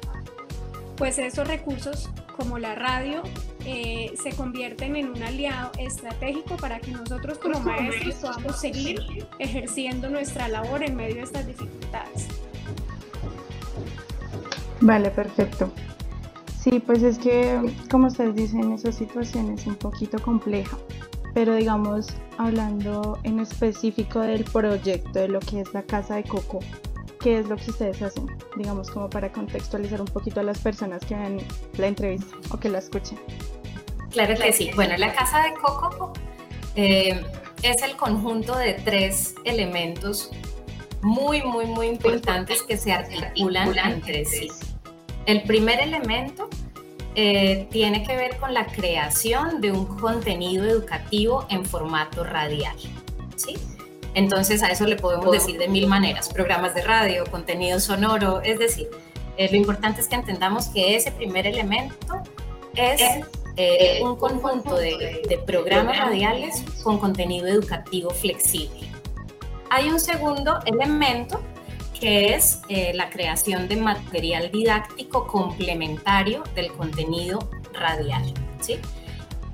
pues 0.98 1.18
esos 1.18 1.46
recursos 1.46 2.10
como 2.36 2.58
la 2.58 2.74
radio 2.74 3.22
eh, 3.64 4.12
se 4.20 4.32
convierten 4.32 4.96
en 4.96 5.08
un 5.10 5.22
aliado 5.22 5.70
estratégico 5.78 6.56
para 6.56 6.80
que 6.80 6.90
nosotros 6.90 7.38
como 7.38 7.60
maestros 7.60 8.16
podamos 8.16 8.60
seguir 8.60 9.00
ejerciendo 9.38 10.10
nuestra 10.10 10.48
labor 10.48 10.82
en 10.82 10.96
medio 10.96 11.16
de 11.16 11.22
estas 11.22 11.46
dificultades. 11.46 12.28
Vale, 14.80 15.10
perfecto. 15.10 15.70
Sí, 16.62 16.80
pues 16.80 17.02
es 17.02 17.18
que, 17.18 17.60
como 17.90 18.08
ustedes 18.08 18.34
dicen, 18.34 18.72
esa 18.72 18.92
situación 18.92 19.50
es 19.52 19.66
un 19.66 19.76
poquito 19.76 20.18
compleja, 20.20 20.76
pero 21.34 21.54
digamos, 21.54 22.08
hablando 22.36 23.18
en 23.22 23.40
específico 23.40 24.20
del 24.20 24.44
proyecto, 24.44 25.18
de 25.18 25.28
lo 25.28 25.40
que 25.40 25.60
es 25.60 25.72
la 25.72 25.82
Casa 25.82 26.16
de 26.16 26.24
Coco, 26.24 26.60
¿qué 27.28 27.40
es 27.40 27.46
lo 27.46 27.56
que 27.56 27.70
ustedes 27.70 28.00
hacen? 28.00 28.26
Digamos, 28.56 28.90
como 28.90 29.10
para 29.10 29.30
contextualizar 29.30 30.00
un 30.00 30.06
poquito 30.06 30.40
a 30.40 30.42
las 30.42 30.60
personas 30.60 31.04
que 31.04 31.14
ven 31.14 31.46
la 31.76 31.88
entrevista 31.88 32.34
o 32.50 32.58
que 32.58 32.70
la 32.70 32.78
escuchen. 32.78 33.18
Claro 34.10 34.34
que 34.34 34.50
sí. 34.50 34.70
Bueno, 34.74 34.96
la 34.96 35.12
Casa 35.12 35.42
de 35.42 35.52
Coco 35.52 36.14
eh, 36.74 37.22
es 37.62 37.82
el 37.82 37.96
conjunto 37.96 38.56
de 38.56 38.72
tres 38.82 39.34
elementos 39.44 40.30
muy, 41.02 41.42
muy, 41.42 41.66
muy 41.66 41.88
importantes 41.88 42.62
que 42.62 42.78
se 42.78 42.92
articulan 42.92 43.76
entre 43.76 44.24
sí. 44.24 44.48
El 45.26 45.42
primer 45.42 45.80
elemento 45.80 46.48
eh, 47.14 47.68
tiene 47.70 48.04
que 48.04 48.16
ver 48.16 48.38
con 48.38 48.54
la 48.54 48.64
creación 48.68 49.60
de 49.60 49.70
un 49.70 49.84
contenido 49.84 50.64
educativo 50.64 51.44
en 51.50 51.66
formato 51.66 52.24
radial. 52.24 52.78
¿sí? 53.36 53.54
Entonces 54.18 54.64
a 54.64 54.70
eso 54.72 54.84
le 54.84 54.96
podemos 54.96 55.30
decir 55.30 55.58
de 55.58 55.68
mil 55.68 55.86
maneras, 55.86 56.28
programas 56.28 56.74
de 56.74 56.82
radio, 56.82 57.24
contenido 57.30 57.78
sonoro, 57.78 58.40
es 58.42 58.58
decir, 58.58 58.88
eh, 59.36 59.48
lo 59.48 59.56
importante 59.56 60.00
es 60.00 60.08
que 60.08 60.16
entendamos 60.16 60.66
que 60.66 60.96
ese 60.96 61.12
primer 61.12 61.46
elemento 61.46 62.20
es 62.74 63.00
eh, 63.56 64.00
un 64.02 64.16
conjunto 64.16 64.74
de, 64.74 65.22
de 65.28 65.38
programas 65.46 65.98
radiales 65.98 66.64
con 66.82 66.98
contenido 66.98 67.46
educativo 67.46 68.10
flexible. 68.10 68.90
Hay 69.70 69.88
un 69.88 70.00
segundo 70.00 70.58
elemento 70.66 71.40
que 72.00 72.34
es 72.34 72.60
eh, 72.68 72.90
la 72.94 73.10
creación 73.10 73.68
de 73.68 73.76
material 73.76 74.50
didáctico 74.50 75.28
complementario 75.28 76.42
del 76.56 76.72
contenido 76.72 77.48
radial. 77.72 78.34
¿sí? 78.60 78.78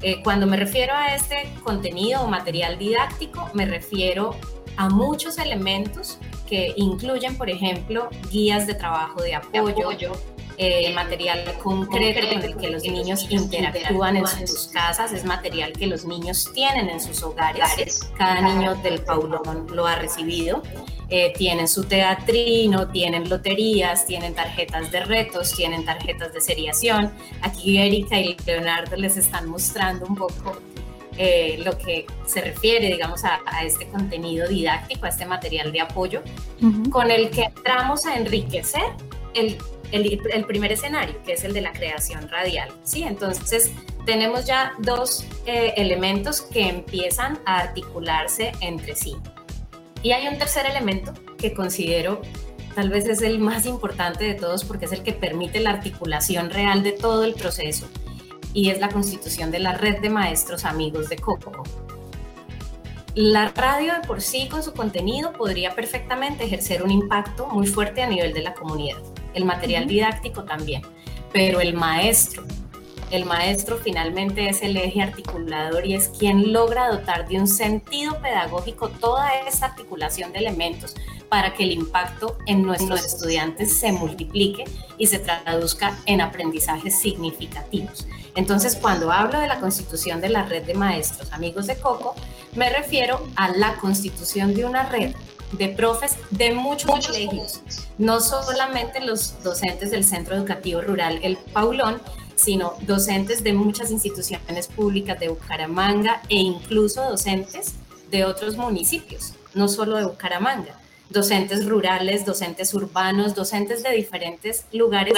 Eh, 0.03 0.23
cuando 0.23 0.47
me 0.47 0.57
refiero 0.57 0.93
a 0.95 1.15
este 1.15 1.51
contenido 1.63 2.23
o 2.23 2.29
material 2.29 2.79
didáctico, 2.79 3.49
me 3.55 3.65
refiero 3.65 4.37
a 4.77 4.89
muchos 4.89 5.39
elementos 5.39 6.19
que 6.49 6.73
incluyen, 6.77 7.37
por 7.37 7.51
ejemplo, 7.51 8.09
guías 8.31 8.67
de 8.67 8.75
trabajo 8.75 9.23
de 9.23 9.35
apoyo, 9.35 10.13
eh, 10.57 10.93
material 10.95 11.41
concreto 11.63 12.29
con 12.29 12.43
el 12.43 12.57
que 12.57 12.69
los 12.69 12.85
niños 12.85 13.27
interactúan 13.29 14.17
en 14.17 14.47
sus 14.47 14.69
casas, 14.69 15.13
es 15.13 15.25
material 15.25 15.73
que 15.73 15.87
los 15.87 16.05
niños 16.05 16.49
tienen 16.55 16.89
en 16.91 17.01
sus 17.01 17.23
hogares. 17.25 18.09
Cada 18.17 18.41
niño 18.41 18.77
del 18.77 19.01
Paulón 19.01 19.67
lo 19.73 19.87
ha 19.87 19.97
recibido. 19.97 20.63
Eh, 21.09 21.33
tienen 21.37 21.69
su 21.69 21.85
teatrino, 21.85 22.89
tienen 22.89 23.29
loterías, 23.29 24.07
tienen 24.07 24.35
tarjetas 24.35 24.91
de 24.91 25.01
retos, 25.05 25.53
tienen 25.53 25.85
tarjetas 25.85 26.33
de 26.33 26.41
seriación. 26.41 27.13
Aquí 27.43 27.79
Erika 27.79 28.19
y 28.19 28.37
Leonardo 28.47 28.97
les 28.97 29.17
están 29.17 29.49
mostrando 29.49 30.07
un 30.07 30.15
poco 30.15 30.57
eh, 31.17 31.61
lo 31.65 31.79
que 31.79 32.07
se 32.27 32.41
refiere, 32.41 32.89
digamos, 32.89 33.25
a, 33.25 33.41
este 33.65 33.87
contenido 33.89 34.49
didáctico, 34.49 35.07
a 35.07 35.09
este 35.09 35.27
material 35.27 35.73
de 35.73 35.81
apoyo, 35.81 36.23
con 36.91 37.11
el 37.11 37.31
que 37.31 37.45
entramos 37.45 38.07
a 38.07 38.17
enriquecer 38.17 38.83
el, 39.35 39.59
el, 39.93 40.45
primer 40.45 40.73
escenario, 40.73 41.23
que 41.23 41.35
es 41.35 41.45
el 41.45 41.53
de 41.53 41.61
la 41.61 41.73
creación 41.73 42.29
radial. 42.29 42.71
¿sí? 42.83 43.05
Entonces, 43.05 43.71
tenemos 44.05 44.45
ya 44.45 44.73
dos 44.79 45.25
eh, 45.47 45.75
elementos 45.77 46.43
que 46.43 46.69
empiezan 46.69 47.39
a 47.47 47.61
articularse 47.61 48.53
entre 48.61 48.97
sí. 48.97 49.17
Y 50.03 50.13
hay 50.13 50.29
un 50.29 50.37
tercer 50.37 50.67
elemento 50.67 51.15
que 51.39 51.55
considero 51.55 52.21
tal 52.75 52.91
vez 52.91 53.07
es 53.07 53.23
el 53.23 53.39
más 53.39 53.67
importante 53.67 54.25
de 54.25 54.35
todos 54.35 54.65
porque 54.65 54.87
es 54.87 54.93
el 54.93 55.03
que 55.03 55.13
permite 55.13 55.61
la 55.61 55.71
articulación 55.71 56.51
real 56.51 56.83
de 56.83 56.93
todo 56.93 57.25
el 57.25 57.35
proceso 57.35 57.89
y 58.55 58.71
es 58.71 58.81
la 58.81 58.89
constitución 58.89 59.51
de 59.51 59.59
la 59.59 59.75
red 59.75 60.01
de 60.01 60.09
maestros 60.09 60.65
amigos 60.65 61.11
de 61.11 61.17
Coco. 61.17 61.65
La 63.15 63.49
radio 63.51 63.93
de 63.93 64.07
por 64.07 64.23
sí 64.23 64.49
con 64.49 64.63
su 64.63 64.73
contenido 64.73 65.33
podría 65.33 65.75
perfectamente 65.75 66.45
ejercer 66.45 66.83
un 66.83 66.91
impacto 66.91 67.47
muy 67.49 67.67
fuerte 67.67 68.03
a 68.03 68.07
nivel 68.07 68.33
de 68.33 68.43
la 68.43 68.55
comunidad, 68.55 68.99
el 69.35 69.45
material 69.45 69.87
didáctico 69.87 70.45
también, 70.45 70.83
pero 71.33 71.61
el 71.61 71.75
maestro 71.75 72.45
el 73.15 73.27
maestro 73.27 73.79
finalmente 73.79 74.49
es 74.49 74.63
el 74.63 74.77
eje 74.77 75.01
articulador 75.01 75.87
y 75.87 75.95
es 75.95 76.09
quien 76.09 76.53
logra 76.53 76.89
dotar 76.89 77.29
de 77.29 77.39
un 77.39 77.47
sentido 77.47 78.19
pedagógico 78.21 78.89
toda 78.89 79.39
esa 79.47 79.67
articulación 79.67 80.33
de 80.33 80.41
elementos 80.41 80.97
para 81.29 81.55
que 81.55 81.65
el 81.65 81.73
impacto 81.73 82.39
en 82.47 82.63
nuestros 82.63 83.05
estudiantes 83.05 83.77
se 83.77 83.93
multiplique 83.93 84.65
y 84.99 85.07
se 85.07 85.19
traduzca 85.19 85.99
en 86.07 86.21
aprendizajes 86.21 86.99
significativos. 87.01 88.07
Entonces, 88.35 88.77
cuando 88.77 89.13
hablo 89.13 89.39
de 89.39 89.47
la 89.47 89.61
constitución 89.61 90.21
de 90.21 90.29
la 90.29 90.45
red 90.45 90.65
de 90.65 90.75
maestros 90.75 91.33
amigos 91.33 91.67
de 91.67 91.77
Coco, 91.77 92.15
me 92.55 92.71
refiero 92.71 93.27
a 93.37 93.49
la 93.49 93.77
constitución 93.77 94.55
de 94.55 94.65
una 94.65 94.89
red 94.89 95.15
de 95.53 95.69
profes 95.69 96.17
de 96.31 96.53
muchos, 96.53 96.91
muchos 96.91 97.17
colegios, 97.17 97.61
no 97.99 98.21
solamente 98.21 99.01
los 99.01 99.43
docentes 99.43 99.91
del 99.91 100.05
Centro 100.05 100.35
Educativo 100.35 100.81
Rural 100.81 101.21
El 101.23 101.37
Paulón, 101.37 102.01
sino 102.35 102.75
docentes 102.83 103.45
de 103.45 103.53
muchas 103.53 103.91
instituciones 103.91 104.67
públicas 104.67 105.19
de 105.21 105.29
Bucaramanga 105.29 106.23
e 106.29 106.37
incluso 106.37 107.03
docentes 107.09 107.75
de 108.11 108.25
otros 108.25 108.57
municipios, 108.57 109.35
no 109.55 109.69
solo 109.69 109.97
de 109.97 110.05
Bucaramanga, 110.05 110.79
docentes 111.11 111.67
rurales, 111.67 112.25
docentes 112.25 112.73
urbanos, 112.75 113.35
docentes 113.35 113.83
de 113.83 113.93
diferentes 113.93 114.67
lugares 114.73 115.15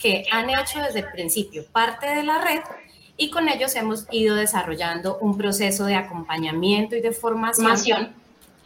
que 0.00 0.24
han 0.30 0.50
hecho 0.50 0.80
desde 0.80 1.00
el 1.00 1.10
principio 1.10 1.64
parte 1.72 2.06
de 2.14 2.22
la 2.22 2.42
red 2.42 2.60
y 3.16 3.30
con 3.30 3.48
ellos 3.48 3.74
hemos 3.74 4.06
ido 4.10 4.36
desarrollando 4.36 5.18
un 5.18 5.36
proceso 5.36 5.84
de 5.86 5.94
acompañamiento 5.94 6.96
y 6.96 7.00
de 7.00 7.12
formación 7.12 8.14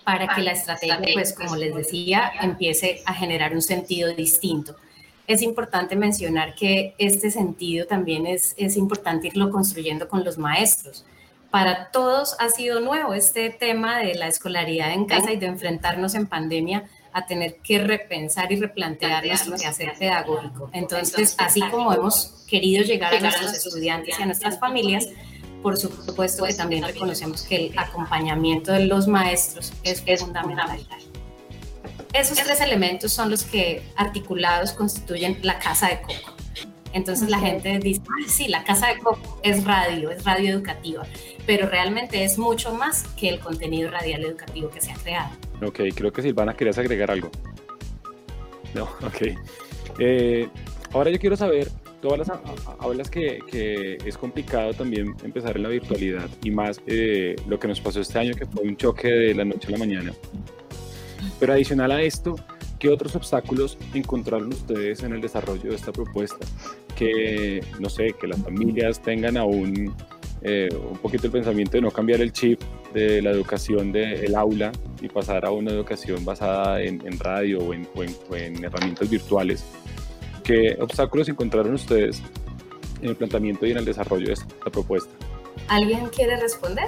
para 0.04 0.34
que 0.34 0.42
la 0.42 0.52
estrategia, 0.52 1.00
pues 1.14 1.32
como 1.32 1.56
les 1.56 1.74
decía, 1.74 2.30
empiece 2.40 3.02
a 3.06 3.14
generar 3.14 3.54
un 3.54 3.62
sentido 3.62 4.12
distinto 4.14 4.76
es 5.26 5.42
importante 5.42 5.96
mencionar 5.96 6.54
que 6.54 6.94
este 6.98 7.30
sentido 7.30 7.86
también 7.86 8.26
es, 8.26 8.54
es 8.56 8.76
importante 8.76 9.28
irlo 9.28 9.50
construyendo 9.50 10.08
con 10.08 10.24
los 10.24 10.38
maestros. 10.38 11.04
Para 11.54 11.92
todos 11.92 12.34
ha 12.40 12.48
sido 12.48 12.80
nuevo 12.80 13.14
este 13.14 13.48
tema 13.48 14.00
de 14.00 14.16
la 14.16 14.26
escolaridad 14.26 14.90
en 14.90 15.04
casa 15.04 15.30
y 15.30 15.36
de 15.36 15.46
enfrentarnos 15.46 16.16
en 16.16 16.26
pandemia 16.26 16.82
a 17.12 17.26
tener 17.26 17.58
que 17.58 17.78
repensar 17.78 18.50
y 18.50 18.56
replantear 18.56 19.24
nuestro 19.24 19.56
quehacer 19.56 19.92
pedagógico. 19.96 20.68
Entonces, 20.72 21.36
así 21.38 21.60
como 21.70 21.92
hemos 21.92 22.44
querido 22.48 22.82
llegar 22.82 23.14
a 23.14 23.20
nuestros 23.20 23.52
estudiantes 23.52 24.18
y 24.18 24.22
a 24.24 24.26
nuestras 24.26 24.58
familias, 24.58 25.06
por 25.62 25.76
supuesto 25.76 26.44
que 26.44 26.54
también 26.54 26.82
reconocemos 26.82 27.42
que 27.42 27.66
el 27.66 27.78
acompañamiento 27.78 28.72
de 28.72 28.86
los 28.86 29.06
maestros 29.06 29.72
es, 29.84 30.02
es 30.06 30.22
fundamental. 30.22 30.84
Esos 32.12 32.36
tres 32.36 32.60
elementos 32.62 33.12
son 33.12 33.30
los 33.30 33.44
que 33.44 33.88
articulados 33.94 34.72
constituyen 34.72 35.38
la 35.42 35.60
casa 35.60 35.86
de 35.86 36.02
coco. 36.02 36.34
Entonces 36.94 37.28
la 37.28 37.40
gente 37.40 37.78
dice, 37.80 38.02
sí, 38.28 38.46
la 38.46 38.62
casa 38.62 38.86
de 38.86 38.98
coco 38.98 39.40
es 39.42 39.64
radio, 39.64 40.10
es 40.10 40.24
radio 40.24 40.50
educativa, 40.50 41.04
pero 41.46 41.68
realmente 41.68 42.24
es 42.24 42.38
mucho 42.38 42.72
más 42.74 43.04
que 43.18 43.28
el 43.28 43.40
contenido 43.40 43.90
radial 43.90 44.24
educativo 44.24 44.70
que 44.70 44.80
se 44.80 44.92
ha 44.92 44.96
creado. 44.96 45.30
Ok, 45.62 45.80
creo 45.94 46.12
que 46.12 46.22
Silvana 46.22 46.54
querías 46.54 46.78
agregar 46.78 47.10
algo. 47.10 47.30
No, 48.74 48.84
ok. 49.06 49.36
Eh, 49.98 50.48
ahora 50.92 51.10
yo 51.10 51.18
quiero 51.18 51.36
saber, 51.36 51.68
todas 52.04 52.18
las 52.28 52.38
hablas 52.80 53.08
que, 53.08 53.38
que, 53.50 53.96
es 54.04 54.18
complicado 54.18 54.74
también 54.74 55.14
empezar 55.24 55.56
en 55.56 55.62
la 55.62 55.70
virtualidad 55.70 56.28
y 56.42 56.50
más 56.50 56.80
eh, 56.86 57.34
lo 57.48 57.58
que 57.58 57.66
nos 57.66 57.80
pasó 57.80 58.00
este 58.00 58.18
año 58.18 58.34
que 58.34 58.44
fue 58.44 58.62
un 58.62 58.76
choque 58.76 59.08
de 59.08 59.34
la 59.34 59.44
noche 59.44 59.68
a 59.68 59.70
la 59.70 59.78
mañana. 59.78 60.12
Pero 61.40 61.54
adicional 61.54 61.92
a 61.92 62.02
esto, 62.02 62.36
¿qué 62.78 62.90
otros 62.90 63.16
obstáculos 63.16 63.78
encontraron 63.94 64.52
ustedes 64.52 65.02
en 65.02 65.14
el 65.14 65.22
desarrollo 65.22 65.70
de 65.70 65.76
esta 65.76 65.92
propuesta? 65.92 66.44
Que, 66.94 67.64
no 67.80 67.88
sé, 67.88 68.14
que 68.20 68.26
las 68.26 68.42
familias 68.42 69.00
tengan 69.02 69.38
aún 69.38 69.94
eh, 70.46 70.68
un 70.90 70.98
poquito 70.98 71.26
el 71.26 71.32
pensamiento 71.32 71.78
de 71.78 71.80
no 71.80 71.90
cambiar 71.90 72.20
el 72.20 72.30
chip 72.30 72.60
de 72.92 73.22
la 73.22 73.30
educación 73.30 73.90
del 73.90 74.34
aula 74.36 74.72
y 75.00 75.08
pasar 75.08 75.46
a 75.46 75.50
una 75.50 75.70
educación 75.70 76.22
basada 76.22 76.82
en, 76.82 77.18
radio 77.18 77.60
o 77.60 77.72
en, 77.72 77.88
en, 78.32 78.62
herramientas 78.62 79.08
virtuales. 79.08 79.64
¿Qué 80.42 80.76
obstáculos 80.78 81.30
encontraron 81.30 81.72
ustedes 81.72 82.22
en 83.00 83.08
el 83.08 83.16
planteamiento 83.16 83.64
y 83.64 83.70
en 83.70 83.78
el 83.78 83.86
desarrollo 83.86 84.26
de 84.26 84.34
esta 84.34 84.70
propuesta? 84.70 85.10
¿Alguien 85.68 86.06
quiere 86.08 86.36
responder? 86.36 86.84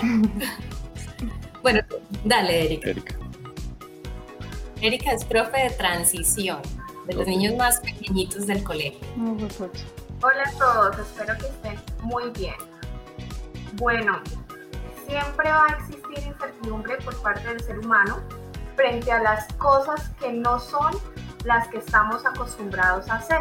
bueno, 1.63 1.81
dale, 2.27 2.67
Erika. 2.67 2.91
Erika. 2.91 3.17
Erika 4.83 5.13
es 5.13 5.25
profe 5.25 5.63
de 5.63 5.71
transición, 5.71 6.59
de 7.07 7.15
los 7.15 7.27
niños 7.27 7.57
más 7.57 7.81
pequeñitos 7.81 8.47
del 8.47 8.63
colegio. 8.63 9.01
Hola 9.17 10.45
a 10.45 10.53
todos, 10.59 10.99
espero 10.99 11.39
que 11.39 11.47
estén 11.47 11.81
muy 12.03 12.31
bien. 12.39 12.76
Bueno, 13.79 14.21
siempre 15.07 15.51
va 15.51 15.67
a 15.67 15.73
existir 15.75 16.27
incertidumbre 16.27 16.97
por 16.99 17.15
parte 17.21 17.47
del 17.47 17.61
ser 17.61 17.79
humano 17.79 18.23
frente 18.75 19.13
a 19.13 19.21
las 19.21 19.53
cosas 19.55 20.09
que 20.19 20.33
no 20.33 20.59
son 20.59 20.93
las 21.45 21.69
que 21.69 21.79
estamos 21.79 22.25
acostumbrados 22.25 23.09
a 23.11 23.17
hacer. 23.17 23.41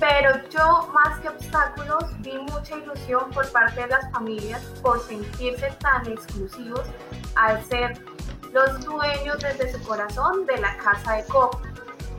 pero 0.00 0.30
yo 0.48 0.88
más 0.92 1.18
que 1.20 1.28
obstáculos 1.28 2.04
vi 2.20 2.38
mucha 2.38 2.76
ilusión 2.76 3.30
por 3.30 3.50
parte 3.50 3.80
de 3.80 3.88
las 3.88 4.10
familias 4.12 4.62
por 4.80 5.00
sentirse 5.00 5.70
tan 5.80 6.06
exclusivos 6.06 6.86
al 7.34 7.64
ser 7.64 8.00
los 8.52 8.84
dueños 8.84 9.38
desde 9.40 9.72
su 9.72 9.82
corazón 9.84 10.46
de 10.46 10.56
la 10.58 10.76
casa 10.78 11.14
de 11.14 11.24
coco. 11.24 11.60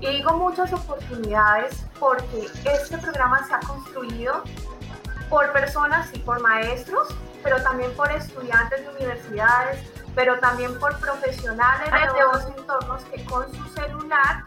Y 0.02 0.08
digo 0.08 0.34
muchas 0.34 0.72
oportunidades 0.74 1.86
porque 2.00 2.48
este 2.66 2.98
programa 2.98 3.46
se 3.48 3.54
ha 3.54 3.60
construido 3.60 4.44
por 5.30 5.52
personas 5.54 6.10
y 6.14 6.20
por 6.20 6.42
maestros, 6.42 7.08
pero 7.44 7.62
también 7.62 7.94
por 7.96 8.12
estudiantes 8.12 8.82
de 8.82 8.90
universidades, 8.90 9.80
pero 10.16 10.40
también 10.40 10.78
por 10.80 10.98
profesionales 11.00 11.90
de 11.92 12.26
otros 12.26 12.46
entornos 12.58 13.04
que 13.06 13.24
con 13.26 13.52
su 13.54 13.64
celular 13.70 14.44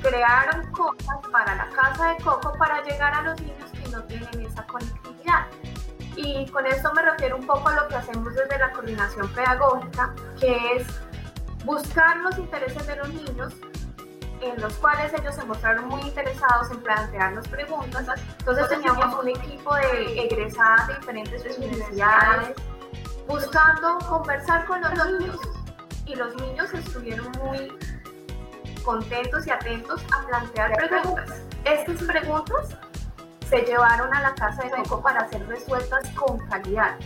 crearon 0.00 0.70
cosas 0.72 1.16
para 1.32 1.54
la 1.54 1.68
casa 1.70 2.08
de 2.08 2.22
coco 2.22 2.52
para 2.58 2.82
llegar 2.82 3.14
a 3.14 3.22
los 3.22 3.40
niños 3.40 3.70
que 3.72 3.88
no 3.90 4.02
tienen 4.04 4.46
esa 4.46 4.64
conectividad. 4.66 5.46
Y 6.16 6.46
con 6.50 6.64
esto 6.66 6.92
me 6.94 7.02
refiero 7.02 7.36
un 7.36 7.46
poco 7.46 7.68
a 7.68 7.74
lo 7.74 7.88
que 7.88 7.96
hacemos 7.96 8.34
desde 8.34 8.58
la 8.58 8.70
coordinación 8.70 9.28
pedagógica, 9.30 10.14
que 10.38 10.76
es 10.76 10.86
buscar 11.64 12.18
los 12.18 12.38
intereses 12.38 12.86
de 12.86 12.96
los 12.96 13.08
niños 13.08 13.54
en 14.40 14.60
los 14.60 14.74
cuales 14.74 15.12
ellos 15.14 15.34
se 15.34 15.44
mostraron 15.44 15.88
muy 15.88 16.00
interesados 16.02 16.70
en 16.70 16.82
plantearnos 16.82 17.46
preguntas. 17.48 18.06
Entonces 18.38 18.68
teníamos 18.68 19.22
un 19.22 19.28
equipo 19.28 19.74
de 19.74 20.24
egresadas 20.24 20.88
de 20.88 20.94
diferentes 20.94 21.58
universidades 21.58 22.54
buscando 23.26 23.98
conversar 24.06 24.66
con 24.66 24.80
los 24.82 24.94
niños 25.18 25.38
y 26.06 26.14
los 26.14 26.34
niños 26.36 26.72
estuvieron 26.74 27.30
muy 27.42 27.72
contentos 28.84 29.46
y 29.46 29.50
atentos 29.50 30.02
a 30.12 30.26
plantear 30.26 30.72
preguntas. 30.76 31.42
Estas 31.64 32.02
preguntas 32.02 32.76
se 33.48 33.62
llevaron 33.62 34.12
a 34.14 34.20
la 34.20 34.34
casa 34.34 34.62
de 34.64 34.70
Coco 34.70 35.02
para 35.02 35.28
ser 35.30 35.46
resueltas 35.48 36.08
con 36.10 36.38
calidad. 36.48 36.96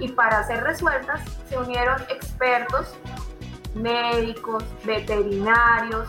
Y 0.00 0.08
para 0.08 0.46
ser 0.46 0.62
resueltas 0.62 1.20
se 1.48 1.58
unieron 1.58 2.00
expertos, 2.08 2.94
médicos, 3.74 4.64
veterinarios, 4.84 6.08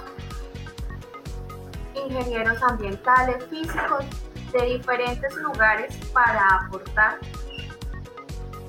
ingenieros 1.99 2.61
ambientales, 2.63 3.43
físicos 3.45 4.05
de 4.51 4.65
diferentes 4.65 5.35
lugares 5.35 5.95
para 6.13 6.45
aportar 6.61 7.19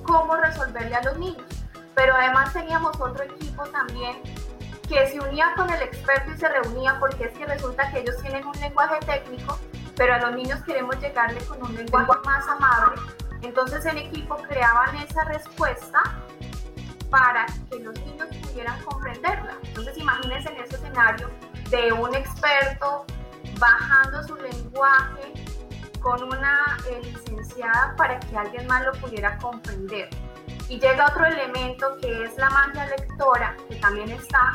cómo 0.03 0.37
resolverle 0.37 0.95
a 0.95 1.03
los 1.03 1.19
niños. 1.19 1.47
Pero 1.95 2.15
además 2.15 2.53
teníamos 2.53 2.99
otro 3.01 3.25
equipo 3.25 3.65
también 3.65 4.23
que 4.89 5.07
se 5.07 5.21
unía 5.21 5.53
con 5.57 5.71
el 5.71 5.83
experto 5.83 6.33
y 6.33 6.39
se 6.39 6.49
reunía 6.49 6.99
porque 6.99 7.25
es 7.25 7.39
que 7.39 7.47
resulta 7.47 7.91
que 7.91 8.01
ellos 8.01 8.17
tienen 8.23 8.45
un 8.45 8.59
lenguaje 8.59 8.99
técnico, 9.07 9.59
pero 9.97 10.15
a 10.15 10.19
los 10.19 10.35
niños 10.35 10.61
queremos 10.65 10.99
llegarle 11.01 11.41
con 11.45 11.63
un 11.63 11.75
lenguaje 11.77 12.11
más 12.25 12.49
amable. 12.49 13.01
Entonces 13.43 13.87
el 13.87 13.99
equipo 13.99 14.37
creaban 14.49 14.97
esa 14.97 15.25
respuesta 15.25 16.03
para 17.09 17.47
que 17.71 17.79
los 17.79 17.99
niños 18.01 18.29
pudieran 18.43 18.83
comprenderla. 18.85 19.57
Entonces 19.63 19.97
imagínense 19.97 20.53
en 20.53 20.61
ese 20.61 20.77
escenario 20.77 21.31
de 21.71 21.93
un 21.93 22.15
experto 22.15 23.07
bajando 23.61 24.27
su 24.27 24.35
lenguaje 24.37 25.33
con 26.01 26.23
una 26.23 26.79
eh, 26.89 27.01
licenciada 27.03 27.95
para 27.97 28.19
que 28.19 28.37
alguien 28.37 28.67
más 28.67 28.85
lo 28.85 28.93
pudiera 28.93 29.39
comprender. 29.39 30.09
Y 30.69 30.81
llega 30.81 31.07
otro 31.07 31.27
elemento 31.27 31.97
que 32.01 32.25
es 32.25 32.37
la 32.37 32.49
magia 32.51 32.87
lectora, 32.87 33.57
que 33.69 33.77
también 33.77 34.11
está, 34.11 34.53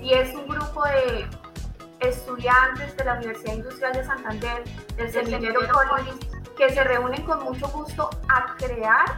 y 0.00 0.14
es 0.14 0.34
un 0.34 0.46
grupo 0.48 0.84
de 0.84 1.28
estudiantes 2.00 2.96
de 2.96 3.04
la 3.04 3.14
Universidad 3.14 3.54
Industrial 3.54 3.92
de 3.92 4.04
Santander, 4.04 4.64
del 4.96 5.12
Semillero 5.12 5.60
College, 5.68 6.12
que 6.56 6.70
se 6.70 6.84
reúnen 6.84 7.22
con 7.24 7.42
mucho 7.42 7.68
gusto 7.68 8.08
a 8.28 8.56
crear 8.56 9.16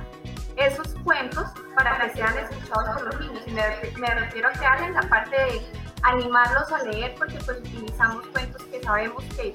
esos 0.57 0.95
cuentos 1.05 1.49
para 1.75 1.99
que 1.99 2.15
sean 2.15 2.37
escuchados 2.39 2.89
por 2.95 3.05
los 3.07 3.21
niños. 3.21 3.43
Y 3.47 3.51
me, 3.53 3.63
me 3.99 4.15
refiero 4.15 4.49
a 4.49 4.53
crear 4.53 4.83
en 4.83 4.95
la 4.95 5.03
parte 5.03 5.37
de 5.37 5.63
animarlos 6.03 6.71
a 6.73 6.83
leer 6.85 7.15
porque 7.17 7.39
pues 7.45 7.59
utilizamos 7.59 8.27
cuentos 8.29 8.63
que 8.65 8.83
sabemos 8.83 9.25
que 9.37 9.53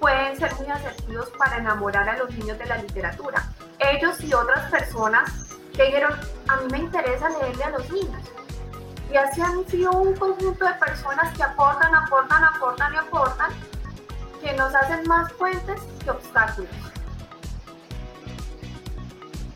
pueden 0.00 0.36
ser 0.38 0.54
muy 0.56 0.66
asertivos 0.68 1.30
para 1.38 1.58
enamorar 1.58 2.08
a 2.08 2.18
los 2.18 2.30
niños 2.36 2.58
de 2.58 2.66
la 2.66 2.78
literatura. 2.78 3.48
Ellos 3.78 4.20
y 4.20 4.32
otras 4.32 4.70
personas 4.70 5.56
que 5.74 5.84
dijeron, 5.84 6.12
a 6.48 6.56
mí 6.56 6.68
me 6.70 6.78
interesa 6.78 7.28
leerle 7.30 7.64
a 7.64 7.70
los 7.70 7.90
niños. 7.90 8.22
Y 9.12 9.16
así 9.16 9.40
han 9.40 9.66
sido 9.68 9.92
un 9.92 10.14
conjunto 10.16 10.64
de 10.64 10.74
personas 10.74 11.36
que 11.36 11.42
aportan, 11.42 11.94
aportan, 11.94 12.44
aportan 12.44 12.94
y 12.94 12.96
aportan, 12.96 13.50
que 14.42 14.52
nos 14.52 14.74
hacen 14.74 15.06
más 15.08 15.32
puentes 15.32 15.80
que 16.04 16.10
obstáculos. 16.10 16.70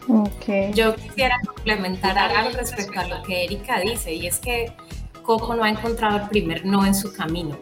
Okay. 0.09 0.73
Yo 0.73 0.95
quisiera 0.97 1.38
complementar 1.47 2.18
algo 2.18 2.57
respecto 2.57 2.99
a 2.99 3.07
lo 3.07 3.23
que 3.23 3.45
Erika 3.45 3.79
dice, 3.81 4.12
y 4.12 4.27
es 4.27 4.40
que 4.40 4.75
Coco 5.23 5.55
no 5.55 5.65
ha 5.65 5.71
encontrado 5.71 6.19
el 6.19 6.29
primer 6.29 6.65
no 6.65 6.85
en 6.85 6.95
su 6.95 7.13
camino. 7.13 7.59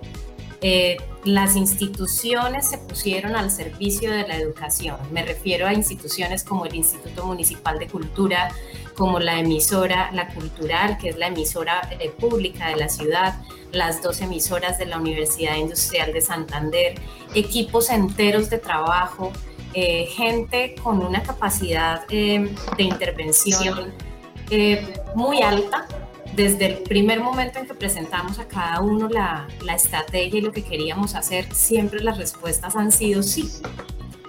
Eh, 0.62 0.98
las 1.24 1.56
instituciones 1.56 2.68
se 2.68 2.78
pusieron 2.78 3.34
al 3.34 3.50
servicio 3.50 4.10
de 4.10 4.26
la 4.26 4.36
educación. 4.36 4.96
Me 5.10 5.22
refiero 5.22 5.66
a 5.66 5.72
instituciones 5.72 6.44
como 6.44 6.66
el 6.66 6.74
Instituto 6.74 7.24
Municipal 7.24 7.78
de 7.78 7.86
Cultura, 7.86 8.50
como 8.94 9.20
la 9.20 9.38
emisora 9.38 10.10
La 10.12 10.28
Cultural, 10.28 10.98
que 10.98 11.10
es 11.10 11.18
la 11.18 11.28
emisora 11.28 11.88
eh, 11.98 12.10
pública 12.10 12.68
de 12.68 12.76
la 12.76 12.88
ciudad, 12.88 13.40
las 13.72 14.02
dos 14.02 14.20
emisoras 14.20 14.78
de 14.78 14.86
la 14.86 14.98
Universidad 14.98 15.56
Industrial 15.56 16.12
de 16.12 16.20
Santander, 16.20 17.00
equipos 17.34 17.88
enteros 17.88 18.50
de 18.50 18.58
trabajo, 18.58 19.32
eh, 19.72 20.06
gente 20.06 20.74
con 20.82 21.04
una 21.04 21.22
capacidad 21.22 22.06
de 22.08 22.50
intervención 22.78 23.92
muy 25.14 25.42
alta 25.42 25.86
desde 26.40 26.66
el 26.66 26.78
primer 26.78 27.20
momento 27.20 27.58
en 27.58 27.66
que 27.66 27.74
presentamos 27.74 28.38
a 28.38 28.48
cada 28.48 28.80
uno 28.80 29.10
la, 29.10 29.46
la, 29.62 29.74
estrategia 29.74 30.38
y 30.38 30.40
lo 30.40 30.52
que 30.52 30.64
queríamos 30.64 31.14
hacer, 31.14 31.52
siempre 31.52 32.02
las 32.02 32.16
respuestas 32.16 32.76
han 32.76 32.90
sido 32.92 33.22
sí. 33.22 33.50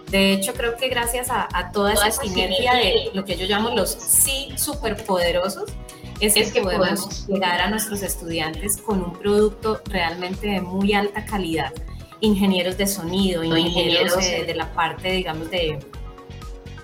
De 0.10 0.34
hecho, 0.34 0.54
creo 0.54 0.76
que 0.76 0.90
gracias 0.90 1.30
a, 1.30 1.72
toda, 1.72 1.94
esa 1.94 2.12
sinergia 2.12 2.74
de 2.74 3.12
lo 3.14 3.24
que 3.24 3.38
yo 3.38 3.46
llamo 3.48 3.70
los 3.70 3.92
sí 3.92 4.50
superpoderosos, 4.58 5.72
es, 6.20 6.36
es 6.36 6.52
que 6.52 6.62
podemos 6.62 7.26
llegar 7.28 7.62
a 7.62 7.70
nuestros 7.70 8.04
estudiantes 8.04 8.76
con 8.76 9.02
un 9.02 9.14
producto 9.14 9.82
realmente 9.86 10.48
de 10.48 10.60
muy 10.60 10.94
alta 10.94 11.24
calidad. 11.24 11.72
Ingenieros 12.20 12.78
de 12.78 12.88
sonido, 12.88 13.44
ingenieros, 13.44 14.18
de 14.18 14.54
la 14.54 14.72
parte, 14.74 15.14
digamos, 15.14 15.50
de, 15.50 15.80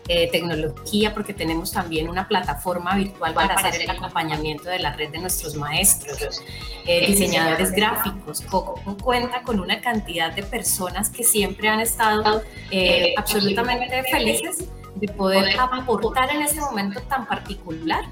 eh, 0.09 0.29
tecnología, 0.31 1.13
porque 1.13 1.33
tenemos 1.33 1.71
también 1.71 2.09
una 2.09 2.27
plataforma 2.27 2.95
virtual 2.95 3.33
para, 3.33 3.55
hacer 3.55 3.81
el 3.81 3.89
acompañamiento 3.89 4.69
de 4.69 4.79
la 4.79 4.93
red 4.93 5.09
de 5.09 5.19
nuestros 5.19 5.55
maestros, 5.55 6.41
eh, 6.85 7.07
diseñadores 7.07 7.71
gráficos. 7.71 8.41
Coco 8.41 8.81
cuenta 9.03 9.41
con 9.41 9.59
una 9.59 9.81
cantidad 9.81 10.31
de 10.33 10.43
personas 10.43 11.09
que 11.09 11.23
siempre 11.23 11.67
han 11.67 11.81
estado 11.81 12.41
eh, 12.71 13.13
absolutamente 13.17 14.03
felices 14.03 14.69
de 14.95 15.07
poder 15.09 15.59
aportar 15.59 16.33
en 16.33 16.41
ese 16.41 16.61
momento 16.61 17.01
tan 17.01 17.25
particular 17.25 18.05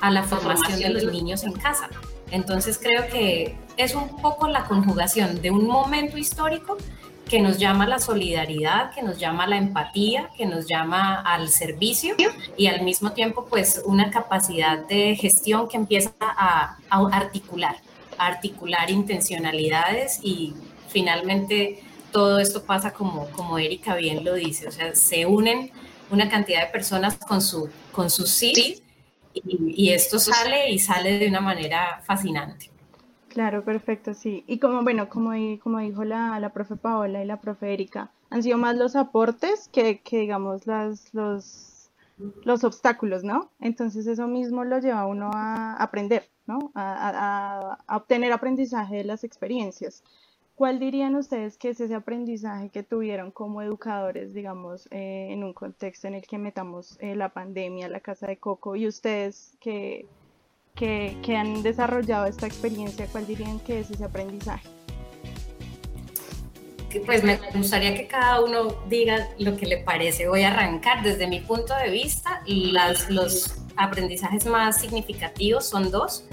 a 0.00 0.10
la 0.10 0.22
formación 0.22 0.80
de 0.80 0.90
los 0.90 1.12
niños 1.12 1.44
en 1.44 1.52
casa. 1.52 1.88
Entonces 2.30 2.78
creo 2.78 3.06
que 3.08 3.56
es 3.76 3.94
un 3.94 4.16
poco 4.20 4.48
la 4.48 4.64
conjugación 4.64 5.42
de 5.42 5.50
un 5.50 5.66
momento 5.66 6.18
histórico 6.18 6.76
que 7.28 7.40
nos 7.40 7.58
llama 7.58 7.84
a 7.84 7.88
la 7.88 7.98
solidaridad, 7.98 8.92
que 8.92 9.02
nos 9.02 9.18
llama 9.18 9.44
a 9.44 9.46
la 9.46 9.56
empatía, 9.56 10.30
que 10.36 10.46
nos 10.46 10.66
llama 10.66 11.20
al 11.20 11.48
servicio 11.48 12.14
y 12.56 12.66
al 12.66 12.82
mismo 12.82 13.12
tiempo 13.12 13.46
pues 13.48 13.82
una 13.84 14.10
capacidad 14.10 14.78
de 14.86 15.16
gestión 15.16 15.68
que 15.68 15.76
empieza 15.76 16.12
a, 16.20 16.76
articular, 16.90 17.76
a 18.18 18.26
articular 18.26 18.90
intencionalidades 18.90 20.20
y 20.22 20.54
finalmente 20.88 21.82
todo 22.10 22.38
esto 22.38 22.64
pasa 22.64 22.92
como, 22.92 23.28
como 23.30 23.58
Erika 23.58 23.94
bien 23.94 24.24
lo 24.24 24.34
dice, 24.34 24.68
o 24.68 24.72
sea, 24.72 24.94
se 24.94 25.24
unen 25.24 25.70
una 26.10 26.28
cantidad 26.28 26.66
de 26.66 26.72
personas 26.72 27.16
con 27.16 27.40
su, 27.40 27.70
con 27.92 28.10
su 28.10 28.26
sí 28.26 28.82
y, 29.32 29.42
y 29.74 29.90
esto 29.92 30.18
sale 30.18 30.70
y 30.70 30.78
sale 30.78 31.18
de 31.18 31.28
una 31.28 31.40
manera 31.40 32.02
fascinante. 32.04 32.71
Claro, 33.32 33.64
perfecto, 33.64 34.12
sí. 34.12 34.44
Y 34.46 34.58
como, 34.58 34.82
bueno, 34.82 35.08
como, 35.08 35.32
dijo 35.32 36.04
la, 36.04 36.38
la 36.38 36.52
profe 36.52 36.76
Paola 36.76 37.22
y 37.22 37.26
la 37.26 37.40
profe 37.40 37.72
Erika, 37.72 38.10
han 38.28 38.42
sido 38.42 38.58
más 38.58 38.76
los 38.76 38.94
aportes 38.94 39.70
que, 39.72 40.00
que 40.00 40.18
digamos, 40.18 40.66
las, 40.66 41.14
los, 41.14 41.90
los 42.44 42.62
obstáculos, 42.62 43.24
¿no? 43.24 43.50
Entonces 43.58 44.06
eso 44.06 44.28
mismo 44.28 44.64
lo 44.64 44.78
lleva 44.80 45.00
a 45.00 45.06
uno 45.06 45.30
a 45.32 45.76
aprender, 45.76 46.28
¿no? 46.46 46.72
A, 46.74 47.78
a, 47.88 47.96
obtener 47.96 48.34
aprendizaje 48.34 48.96
de 48.96 49.04
las 49.04 49.24
experiencias. 49.24 50.04
¿Cuál 50.54 50.78
dirían 50.78 51.16
ustedes 51.16 51.56
que 51.56 51.70
es 51.70 51.80
ese 51.80 51.94
aprendizaje 51.94 52.68
que 52.68 52.82
tuvieron 52.82 53.30
como 53.30 53.62
educadores, 53.62 54.34
digamos, 54.34 54.88
eh, 54.90 55.28
en 55.30 55.42
un 55.42 55.54
contexto 55.54 56.06
en 56.06 56.16
el 56.16 56.26
que 56.26 56.36
metamos 56.36 56.98
eh, 57.00 57.16
la 57.16 57.30
pandemia, 57.30 57.88
la 57.88 58.00
casa 58.00 58.26
de 58.26 58.36
coco, 58.36 58.76
y 58.76 58.86
ustedes 58.86 59.56
que 59.58 60.06
que, 60.74 61.16
que, 61.22 61.36
han 61.36 61.62
desarrollado 61.62 62.26
esta 62.26 62.46
experiencia, 62.46 63.06
¿cuál 63.10 63.26
dirían 63.26 63.60
que 63.60 63.80
es 63.80 63.90
ese 63.90 64.04
aprendizaje? 64.04 64.68
pues 67.00 67.24
me 67.24 67.38
gustaría 67.54 67.94
que 67.94 68.06
cada 68.06 68.40
uno 68.40 68.76
diga 68.88 69.28
lo 69.38 69.56
que 69.56 69.66
le 69.66 69.78
parece. 69.78 70.28
Voy 70.28 70.42
a 70.42 70.48
arrancar 70.52 71.02
desde 71.02 71.26
mi 71.26 71.40
punto 71.40 71.74
de 71.82 71.90
vista. 71.90 72.42
Los 72.46 73.54
aprendizajes 73.76 74.46
más 74.46 74.80
significativos 74.80 75.66
son 75.66 75.90
dos. 75.90 76.24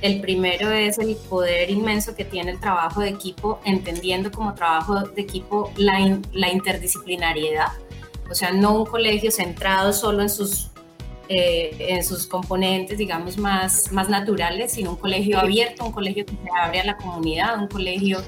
El 0.00 0.20
primero 0.20 0.70
es 0.70 0.98
el 0.98 1.16
poder 1.16 1.70
inmenso 1.70 2.14
que 2.14 2.24
tiene 2.24 2.52
el 2.52 2.60
trabajo 2.60 3.00
de 3.00 3.08
equipo, 3.08 3.60
entendiendo 3.64 4.30
como 4.30 4.54
trabajo 4.54 5.00
de 5.00 5.22
equipo 5.22 5.72
la, 5.76 6.20
la 6.32 6.50
interdisciplinariedad. 6.50 7.72
O 8.30 8.34
sea, 8.34 8.52
no 8.52 8.74
un 8.74 8.86
colegio 8.86 9.30
centrado 9.30 9.92
solo 9.92 10.22
en 10.22 10.30
sus, 10.30 10.70
eh, 11.28 11.76
en 11.78 12.04
sus 12.04 12.26
componentes, 12.26 12.96
digamos, 12.96 13.36
más, 13.36 13.92
más 13.92 14.08
naturales, 14.08 14.72
sino 14.72 14.90
un 14.90 14.96
colegio 14.96 15.38
abierto, 15.38 15.84
un 15.84 15.92
colegio 15.92 16.24
que 16.24 16.32
se 16.32 16.48
abre 16.58 16.80
a 16.80 16.84
la 16.84 16.96
comunidad, 16.96 17.58
un 17.58 17.68
colegio 17.68 18.22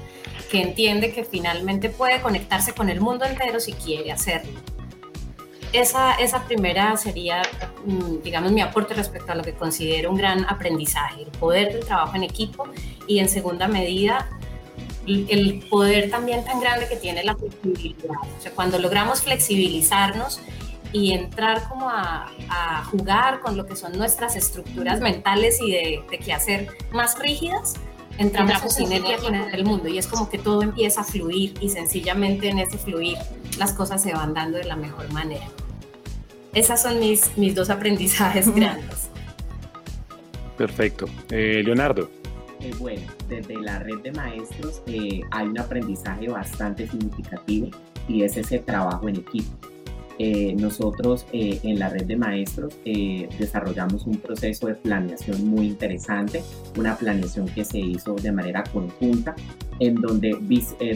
que 0.51 0.61
entiende 0.61 1.11
que 1.11 1.23
finalmente 1.23 1.89
puede 1.89 2.21
conectarse 2.21 2.73
con 2.73 2.89
el 2.89 3.01
mundo 3.01 3.25
entero 3.25 3.59
si 3.59 3.73
quiere 3.73 4.11
hacerlo. 4.11 4.51
Esa, 5.73 6.13
esa 6.15 6.45
primera 6.45 6.95
sería, 6.97 7.41
mm, 7.85 8.21
digamos, 8.23 8.51
mi 8.51 8.61
aporte 8.61 8.93
respecto 8.93 9.31
a 9.31 9.35
lo 9.35 9.43
que 9.43 9.53
considero 9.53 10.11
un 10.11 10.17
gran 10.17 10.45
aprendizaje, 10.45 11.23
el 11.23 11.31
poder 11.31 11.73
del 11.73 11.85
trabajo 11.85 12.15
en 12.15 12.23
equipo 12.23 12.65
y 13.07 13.19
en 13.19 13.29
segunda 13.29 13.67
medida 13.67 14.29
el 15.07 15.65
poder 15.69 16.11
también 16.11 16.45
tan 16.45 16.59
grande 16.59 16.87
que 16.87 16.95
tiene 16.95 17.23
la 17.23 17.35
flexibilidad. 17.35 18.15
O 18.37 18.41
sea, 18.41 18.51
cuando 18.51 18.77
logramos 18.77 19.21
flexibilizarnos 19.21 20.39
y 20.91 21.13
entrar 21.13 21.67
como 21.69 21.89
a, 21.89 22.29
a 22.49 22.83
jugar 22.85 23.39
con 23.39 23.57
lo 23.57 23.65
que 23.65 23.75
son 23.75 23.97
nuestras 23.97 24.35
estructuras 24.35 24.99
mentales 24.99 25.59
y 25.61 25.71
de, 25.71 26.03
de 26.09 26.19
qué 26.19 26.33
hacer 26.33 26.67
más 26.91 27.17
rígidas, 27.17 27.75
entramos 28.17 28.63
en 28.63 28.69
sinergia 28.69 29.17
con 29.17 29.35
el 29.35 29.65
mundo 29.65 29.87
y 29.87 29.97
es 29.97 30.07
como 30.07 30.29
que 30.29 30.37
todo 30.37 30.61
empieza 30.61 31.01
a 31.01 31.03
fluir 31.03 31.53
y 31.59 31.69
sencillamente 31.69 32.49
en 32.49 32.59
ese 32.59 32.77
fluir 32.77 33.17
las 33.57 33.73
cosas 33.73 34.01
se 34.01 34.13
van 34.13 34.33
dando 34.33 34.57
de 34.57 34.65
la 34.65 34.75
mejor 34.75 35.11
manera. 35.11 35.47
Esas 36.53 36.81
son 36.81 36.99
mis, 36.99 37.37
mis 37.37 37.55
dos 37.55 37.69
aprendizajes 37.69 38.53
grandes. 38.53 39.09
Perfecto. 40.57 41.05
Eh, 41.29 41.61
Leonardo. 41.63 42.09
Eh, 42.59 42.71
bueno, 42.77 43.01
desde 43.27 43.55
la 43.55 43.79
red 43.79 43.99
de 44.03 44.11
maestros 44.11 44.83
eh, 44.85 45.21
hay 45.31 45.47
un 45.47 45.59
aprendizaje 45.59 46.27
bastante 46.27 46.87
significativo 46.87 47.69
y 48.07 48.23
es 48.23 48.37
ese 48.37 48.59
trabajo 48.59 49.09
en 49.09 49.15
equipo. 49.17 49.70
Eh, 50.23 50.53
nosotros 50.55 51.25
eh, 51.33 51.59
en 51.63 51.79
la 51.79 51.89
red 51.89 52.05
de 52.05 52.15
maestros 52.15 52.77
eh, 52.85 53.27
desarrollamos 53.39 54.05
un 54.05 54.17
proceso 54.17 54.67
de 54.67 54.75
planeación 54.75 55.47
muy 55.49 55.65
interesante, 55.65 56.43
una 56.77 56.95
planeación 56.95 57.47
que 57.47 57.65
se 57.65 57.79
hizo 57.79 58.13
de 58.13 58.31
manera 58.31 58.63
conjunta, 58.71 59.33
en 59.79 59.95
donde, 59.95 60.37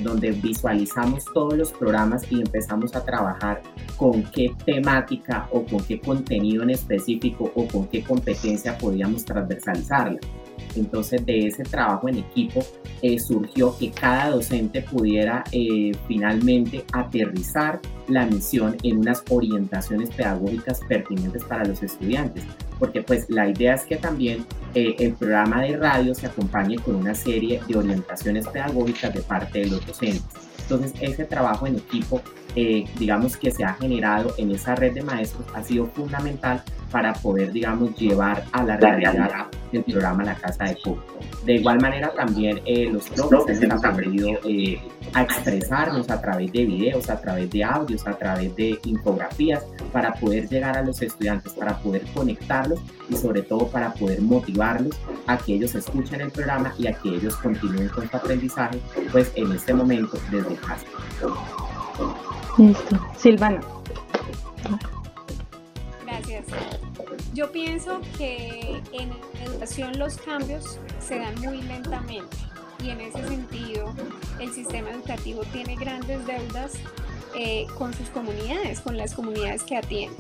donde 0.04 0.30
visualizamos 0.30 1.26
todos 1.34 1.58
los 1.58 1.72
programas 1.72 2.32
y 2.32 2.36
empezamos 2.36 2.96
a 2.96 3.04
trabajar 3.04 3.64
con 3.98 4.22
qué 4.26 4.54
temática 4.64 5.50
o 5.52 5.66
con 5.66 5.84
qué 5.84 6.00
contenido 6.00 6.62
en 6.62 6.70
específico 6.70 7.52
o 7.56 7.68
con 7.68 7.88
qué 7.88 8.04
competencia 8.04 8.78
podíamos 8.78 9.26
transversalizarla. 9.26 10.20
Entonces 10.76 11.26
de 11.26 11.48
ese 11.48 11.64
trabajo 11.64 12.10
en 12.10 12.18
equipo 12.18 12.64
eh, 13.02 13.20
surgió 13.20 13.78
que 13.78 13.92
cada 13.92 14.32
docente 14.32 14.82
pudiera 14.82 15.44
eh, 15.52 15.92
finalmente 16.08 16.86
aterrizar 16.92 17.80
la 18.08 18.26
misión 18.26 18.78
en 18.84 18.98
unas 19.00 19.24
orientaciones 19.30 20.10
pedagógicas 20.12 20.80
pertinentes 20.88 21.44
para 21.44 21.66
los 21.66 21.82
estudiantes, 21.82 22.44
porque 22.80 23.02
pues 23.02 23.30
la 23.30 23.50
idea 23.50 23.76
es 23.76 23.84
que 23.84 23.98
también 23.98 24.46
eh, 24.76 24.96
el 25.00 25.14
programa 25.14 25.62
de 25.62 25.78
radio 25.78 26.14
se 26.14 26.28
acompañe 26.28 26.78
con 26.78 26.96
una 26.96 27.16
serie 27.16 27.62
de 27.68 27.78
orientaciones 27.78 28.48
pedagógicas 28.48 29.14
de 29.14 29.22
parte 29.22 29.60
de 29.60 29.68
los 29.68 29.86
docentes. 29.86 30.24
Entonces 30.62 30.94
ese 31.00 31.26
trabajo 31.26 31.68
en 31.68 31.76
equipo, 31.76 32.22
digamos 32.98 33.38
que 33.38 33.52
se 33.52 33.64
ha 33.64 33.74
generado 33.74 34.34
en 34.38 34.50
esa 34.50 34.74
red 34.74 34.94
de 34.94 35.04
maestros, 35.04 35.46
ha 35.54 35.62
sido 35.62 35.86
fundamental 35.88 36.64
para 36.96 37.12
poder, 37.12 37.52
digamos, 37.52 37.94
llevar 37.98 38.46
a 38.54 38.64
la 38.64 38.78
realidad 38.78 39.48
el 39.74 39.84
programa 39.84 40.24
La 40.24 40.36
Casa 40.36 40.64
de 40.64 40.78
Cuba. 40.78 41.04
De 41.44 41.56
igual 41.56 41.82
manera, 41.82 42.10
también 42.16 42.62
eh, 42.64 42.90
los 42.90 43.10
profes 43.10 43.62
hemos 43.62 43.84
aprendido 43.84 44.30
eh, 44.46 44.80
a 45.14 45.24
expresarnos 45.24 46.10
a 46.10 46.22
través 46.22 46.54
de 46.54 46.64
videos, 46.64 47.10
a 47.10 47.20
través 47.20 47.50
de 47.50 47.66
audios, 47.66 48.08
a 48.08 48.14
través 48.14 48.56
de 48.56 48.80
infografías, 48.86 49.66
para 49.92 50.14
poder 50.14 50.48
llegar 50.48 50.78
a 50.78 50.84
los 50.84 51.02
estudiantes, 51.02 51.52
para 51.52 51.78
poder 51.80 52.04
conectarlos 52.14 52.80
y 53.10 53.18
sobre 53.18 53.42
todo 53.42 53.68
para 53.68 53.94
poder 53.94 54.22
motivarlos 54.22 54.98
a 55.28 55.38
que 55.38 55.56
ellos 55.56 55.76
escuchen 55.76 56.22
el 56.22 56.32
programa 56.32 56.74
y 56.80 56.88
a 56.88 56.94
que 56.94 57.10
ellos 57.10 57.36
continúen 57.36 57.90
con 57.90 58.10
su 58.10 58.16
aprendizaje, 58.16 58.80
pues 59.12 59.34
en 59.36 59.52
este 59.52 59.74
momento 59.74 60.18
desde 60.32 60.56
casa. 60.56 60.86
Listo. 62.58 62.98
Silvana. 63.18 63.60
Gracias. 66.06 66.85
Yo 67.36 67.52
pienso 67.52 68.00
que 68.18 68.82
en 68.94 69.12
educación 69.46 70.00
los 70.00 70.16
cambios 70.16 70.80
se 71.06 71.20
dan 71.20 71.38
muy 71.42 71.62
lentamente 71.64 72.38
y 72.82 72.92
en 72.92 73.02
ese 73.02 73.28
sentido 73.28 73.94
el 74.40 74.54
sistema 74.54 74.92
educativo 74.92 75.42
tiene 75.52 75.76
grandes 75.76 76.26
deudas 76.26 76.76
eh, 77.36 77.68
con 77.78 77.94
sus 77.94 78.08
comunidades, 78.08 78.80
con 78.80 78.96
las 78.96 79.14
comunidades 79.14 79.64
que 79.64 79.76
atiende. 79.76 80.16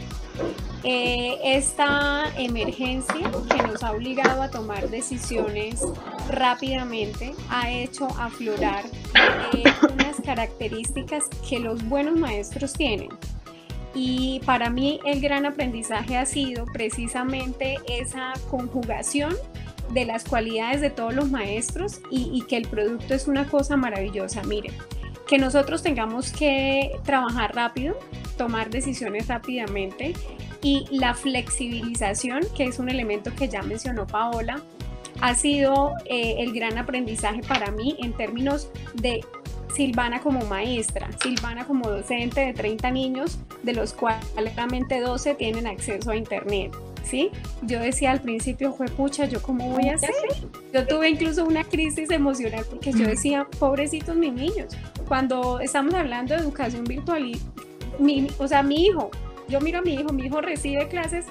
Eh, 0.83 1.39
esta 1.41 2.25
emergencia 2.37 3.31
que 3.49 3.63
nos 3.63 3.81
ha 3.81 3.93
obligado 3.93 4.41
a 4.41 4.51
tomar 4.51 4.89
decisiones 4.89 5.83
rápidamente 6.27 7.33
ha 7.49 7.71
hecho 7.71 8.07
aflorar 8.19 8.83
eh, 9.53 9.63
unas 9.93 10.17
características 10.17 11.29
que 11.47 11.59
los 11.59 11.81
buenos 11.87 12.19
maestros 12.19 12.73
tienen 12.73 13.07
y 13.95 14.41
para 14.45 14.69
mí 14.69 14.99
el 15.05 15.21
gran 15.21 15.45
aprendizaje 15.45 16.17
ha 16.17 16.25
sido 16.25 16.65
precisamente 16.65 17.77
esa 17.87 18.33
conjugación 18.51 19.33
de 19.93 20.05
las 20.05 20.25
cualidades 20.25 20.81
de 20.81 20.89
todos 20.89 21.13
los 21.15 21.31
maestros 21.31 22.01
y, 22.11 22.43
que 22.47 22.57
el 22.57 22.67
producto 22.67 23.13
es 23.13 23.27
una 23.27 23.47
cosa 23.47 23.77
maravillosa. 23.77 24.43
Miren, 24.43 24.73
que 25.27 25.37
nosotros 25.37 25.81
tengamos 25.81 26.31
que 26.31 26.91
trabajar 27.03 27.55
rápido, 27.55 27.97
tomar 28.37 28.69
decisiones 28.69 29.27
rápidamente 29.27 30.13
y 30.61 30.85
la 30.91 31.13
flexibilización, 31.13 32.41
que 32.55 32.65
es 32.65 32.79
un 32.79 32.89
elemento 32.89 33.33
que 33.33 33.47
ya 33.47 33.61
mencionó 33.61 34.05
Paola, 34.05 34.61
ha 35.21 35.35
sido 35.35 35.93
eh, 36.05 36.35
el 36.39 36.53
gran 36.53 36.77
aprendizaje 36.77 37.41
para 37.47 37.71
mí 37.71 37.95
en 37.99 38.11
términos 38.13 38.69
de 38.95 39.21
Silvana 39.75 40.21
como 40.21 40.45
maestra, 40.45 41.09
Silvana 41.21 41.65
como 41.65 41.89
docente 41.89 42.39
de 42.39 42.53
30 42.53 42.91
niños, 42.91 43.39
de 43.61 43.73
los 43.73 43.93
cuales 43.93 44.25
solamente 44.33 45.01
12 45.01 45.35
tienen 45.35 45.67
acceso 45.67 46.11
a 46.11 46.15
Internet. 46.15 46.73
¿Sí? 47.03 47.29
Yo 47.61 47.79
decía 47.79 48.11
al 48.11 48.21
principio, 48.21 48.73
fue 48.73 48.87
pucha, 48.87 49.25
¿yo 49.25 49.39
cómo 49.41 49.69
voy 49.69 49.89
a 49.89 49.95
hacer? 49.95 50.09
Yo 50.73 50.87
tuve 50.87 51.09
incluso 51.09 51.45
una 51.45 51.63
crisis 51.63 52.09
emocional 52.09 52.65
porque 52.67 52.93
yo 52.93 53.05
decía, 53.05 53.47
pobrecitos 53.59 54.15
mis 54.15 54.33
niños. 54.33 54.75
Cuando 55.07 55.59
estamos 55.59 55.93
hablando 55.93 56.33
de 56.33 56.39
educación 56.39 56.83
virtual, 56.83 57.33
mi, 57.99 58.27
o 58.39 58.47
sea, 58.47 58.63
mi 58.63 58.85
hijo, 58.85 59.11
yo 59.47 59.61
miro 59.61 59.79
a 59.79 59.81
mi 59.83 59.93
hijo, 59.93 60.11
mi 60.13 60.23
hijo 60.23 60.41
recibe 60.41 60.87
clases 60.87 61.25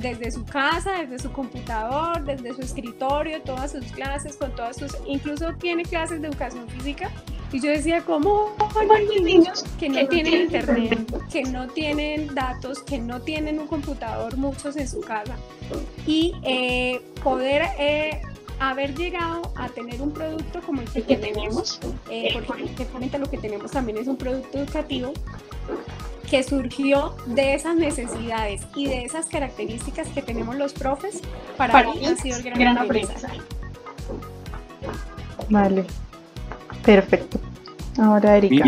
desde 0.00 0.32
su 0.32 0.44
casa, 0.44 0.94
desde 1.02 1.20
su 1.20 1.30
computador, 1.30 2.24
desde 2.24 2.52
su 2.54 2.62
escritorio, 2.62 3.40
todas 3.42 3.70
sus 3.70 3.84
clases, 3.92 4.36
con 4.36 4.52
todas 4.56 4.78
sus, 4.78 4.96
incluso 5.06 5.52
tiene 5.60 5.84
clases 5.84 6.20
de 6.22 6.28
educación 6.28 6.68
física 6.70 7.08
y 7.52 7.60
yo 7.60 7.70
decía, 7.70 8.02
¿cómo 8.04 8.54
hay 8.78 9.20
niños 9.20 9.64
que 9.78 9.88
no 9.88 10.06
tienen 10.06 10.42
internet, 10.42 10.98
que 11.30 11.42
no 11.42 11.66
tienen 11.68 12.32
datos, 12.34 12.80
que 12.82 12.98
no 12.98 13.20
tienen 13.20 13.58
un 13.58 13.66
computador, 13.66 14.36
muchos 14.36 14.76
en 14.76 14.88
su 14.88 15.00
casa? 15.00 15.36
Y 16.06 16.34
eh, 16.44 17.00
poder 17.22 17.62
eh, 17.78 18.22
haber 18.60 18.94
llegado 18.94 19.52
a 19.56 19.68
tener 19.68 20.00
un 20.00 20.12
producto 20.12 20.60
como 20.60 20.82
el 20.82 20.88
que 20.88 21.16
tenemos, 21.16 21.80
eh, 22.08 22.30
porque 22.32 22.64
efectivamente 22.64 23.18
lo 23.18 23.26
que 23.28 23.38
tenemos 23.38 23.70
también 23.72 23.98
es 23.98 24.06
un 24.06 24.16
producto 24.16 24.58
educativo 24.58 25.12
que 26.30 26.44
surgió 26.44 27.16
de 27.26 27.54
esas 27.54 27.74
necesidades 27.74 28.62
y 28.76 28.86
de 28.86 29.04
esas 29.04 29.26
características 29.26 30.06
que 30.08 30.22
tenemos 30.22 30.54
los 30.54 30.72
profes, 30.72 31.20
para, 31.56 31.82
mí 31.92 32.06
ha 32.06 32.14
sido 32.14 32.36
el 32.36 32.42
gran, 32.44 32.78
aprendizaje. 32.78 33.40
Vale. 35.48 35.84
Perfecto. 36.84 37.38
Ahora 37.98 38.36
Erika. 38.36 38.64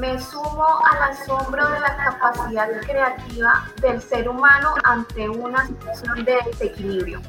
Me 0.00 0.18
sumo 0.18 0.66
al 0.90 1.12
asombro 1.12 1.68
de 1.68 1.80
la 1.80 1.96
capacidad 1.96 2.68
creativa 2.80 3.66
del 3.82 4.00
ser 4.00 4.28
humano 4.28 4.74
ante 4.84 5.28
una 5.28 5.66
situación 5.66 6.24
de 6.24 6.38
desequilibrio. 6.46 7.20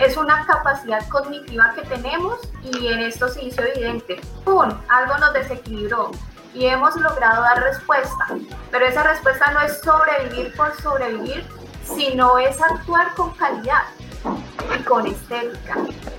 Es 0.00 0.16
una 0.16 0.44
capacidad 0.46 1.06
cognitiva 1.08 1.72
que 1.76 1.82
tenemos 1.82 2.40
y 2.64 2.88
en 2.88 3.00
esto 3.00 3.28
se 3.28 3.44
hizo 3.44 3.62
evidente. 3.62 4.20
¡Pum! 4.44 4.68
Algo 4.88 5.16
nos 5.18 5.32
desequilibró 5.32 6.10
y 6.52 6.66
hemos 6.66 6.96
logrado 6.96 7.42
dar 7.42 7.62
respuesta. 7.62 8.26
Pero 8.72 8.86
esa 8.86 9.04
respuesta 9.04 9.52
no 9.52 9.60
es 9.60 9.80
sobrevivir 9.80 10.52
por 10.56 10.74
sobrevivir, 10.80 11.46
sino 11.84 12.38
es 12.38 12.60
actuar 12.60 13.14
con 13.14 13.30
calidad 13.34 13.84
y 14.78 14.82
con 14.82 15.06
estética. 15.06 15.76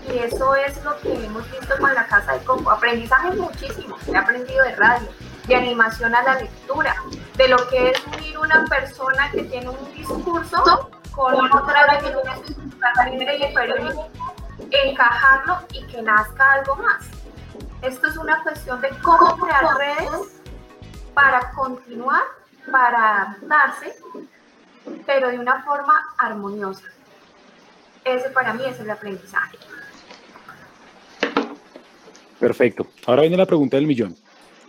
y 0.08 0.17
eso 0.19 0.56
es 0.56 0.84
lo 0.84 0.98
que 1.00 1.13
hemos 1.26 1.50
visto 1.52 1.76
con 1.80 1.93
la 1.93 2.06
Casa 2.08 2.34
de 2.34 2.43
Coco. 2.43 2.71
Aprendizaje 2.71 3.32
muchísimo, 3.32 3.98
he 4.08 4.15
aprendido 4.15 4.63
de 4.63 4.76
radio, 4.76 5.08
de 5.48 5.56
animación 5.56 6.15
a 6.15 6.24
la 6.24 6.36
lectura, 6.41 6.95
de 7.38 7.48
lo 7.48 7.58
que 7.69 7.91
es 7.91 8.04
unir 8.08 8.38
una 8.38 8.65
persona 8.65 9.32
que 9.32 9.43
tiene 9.43 9.69
un 9.69 9.93
discurso 9.93 10.89
con 11.15 11.36
otra 11.52 12.00
que 12.00 12.12
tiene 12.12 13.95
y 14.60 14.89
encajarlo 14.89 15.60
y 15.71 15.86
que 15.88 16.02
nazca 16.02 16.54
algo 16.54 16.76
más. 16.76 17.06
Esto 17.82 18.08
es 18.08 18.17
una 18.17 18.41
cuestión 18.43 18.82
de 18.82 18.89
cómo 19.02 19.38
crear 19.38 19.65
redes 19.78 20.41
para 21.13 21.52
continuar, 21.52 22.24
para 22.71 23.21
adaptarse, 23.21 23.95
pero 25.06 25.30
de 25.30 25.39
una 25.39 25.63
forma 25.63 25.93
armoniosa. 26.17 26.94
Ese 28.05 28.29
para 28.29 28.53
mí 28.53 28.63
es 28.65 28.79
el 28.79 28.89
aprendizaje. 28.89 29.57
Perfecto. 32.39 32.87
Ahora 33.07 33.23
viene 33.23 33.37
la 33.37 33.47
pregunta 33.47 33.77
del 33.77 33.87
millón. 33.87 34.15